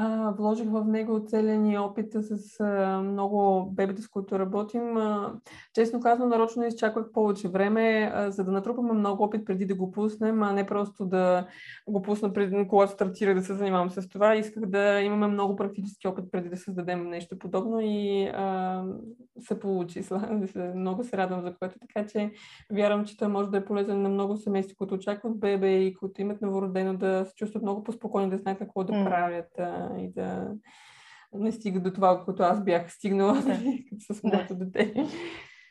[0.00, 4.96] а, вложих в него целия ни опит с а, много бебета, с които работим.
[4.96, 5.32] А,
[5.74, 9.90] честно казано, нарочно изчаквах повече време, а, за да натрупаме много опит преди да го
[9.90, 11.46] пуснем, а не просто да
[11.88, 14.34] го пусна преди, когато стартира да се занимавам с това.
[14.34, 18.84] Исках да имаме много практически опит преди да създадем нещо подобно и а,
[19.40, 20.02] се получи.
[20.74, 22.30] Много се радвам за което, така че
[22.72, 26.20] вярвам, че той може да е полезен на много семейства, които очакват бебе и които
[26.20, 29.04] имат новородено да се чувстват много по-спокойни, да знаят какво да mm.
[29.98, 30.48] И да
[31.32, 33.48] не стига до това, което аз бях стигнала да.
[33.48, 34.64] Нали, с моето да.
[34.64, 35.06] дете.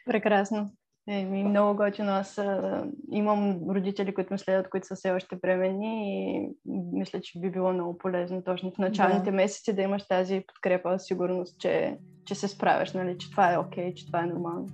[0.05, 0.72] Прекрасно.
[1.09, 2.11] Е, много готино.
[2.11, 6.49] Аз а, имам родители, които ме следват, които са все още бременни и
[6.93, 9.36] мисля, че би било много полезно точно в началните да.
[9.36, 13.86] месеци да имаш тази подкрепа, сигурност, че, че се справяш, нали, че това е окей,
[13.86, 14.68] okay, че това е нормално.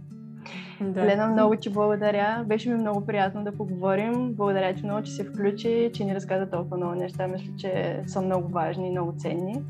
[0.81, 1.05] Да.
[1.05, 2.43] Лена, много ти благодаря.
[2.47, 4.33] Беше ми много приятно да поговорим.
[4.33, 7.27] Благодаря ти много, че се включи, че ни разказа толкова много неща.
[7.27, 9.63] Мисля, че са много важни и много ценни.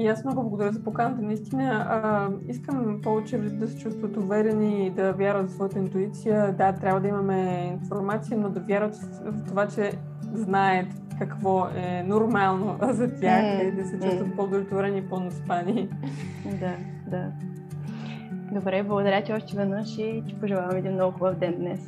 [0.00, 1.22] И аз много благодаря за поканата.
[1.22, 6.52] Наистина а, искам повече да се чувстват уверени и да вярват в своята интуиция.
[6.52, 9.92] Да, трябва да имаме информация, но да вярват в това, че
[10.34, 10.86] знаят
[11.18, 14.36] какво е нормално за тях mm, и да се чувстват mm.
[14.36, 15.88] по-удовлетворени и по-наспани.
[16.60, 16.72] Да,
[17.10, 17.32] да.
[18.52, 21.80] Добре, благодаря ти още веднъж и ти пожелавам един много хубав ден днес.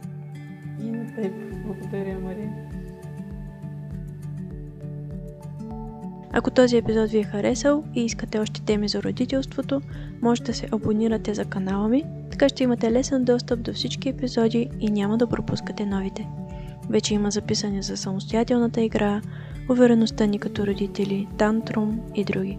[0.82, 1.32] И на теб.
[1.66, 2.52] Благодаря, Мария.
[6.32, 9.80] Ако този епизод ви е харесал и искате още теми за родителството,
[10.22, 14.70] може да се абонирате за канала ми, така ще имате лесен достъп до всички епизоди
[14.80, 16.28] и няма да пропускате новите.
[16.90, 19.20] Вече има записани за самостоятелната игра,
[19.70, 22.58] увереността ни като родители, тантрум и други.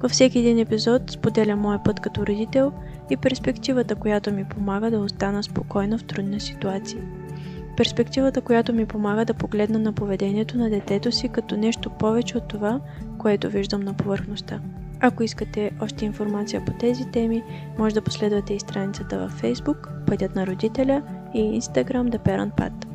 [0.00, 2.72] Във всеки един епизод споделя моя път като родител
[3.10, 7.02] и перспективата, която ми помага да остана спокойна в трудна ситуация.
[7.76, 12.48] Перспективата, която ми помага да погледна на поведението на детето си като нещо повече от
[12.48, 12.80] това,
[13.18, 14.60] което виждам на повърхността.
[15.00, 17.42] Ако искате още информация по тези теми,
[17.78, 21.02] може да последвате и страницата във Facebook, Пътят на родителя
[21.34, 22.86] и Instagram The Parent Path.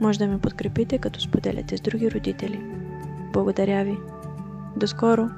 [0.00, 2.60] Може да ме подкрепите, като споделяте с други родители.
[3.32, 3.96] Благодаря ви!
[4.76, 5.28] До скоро!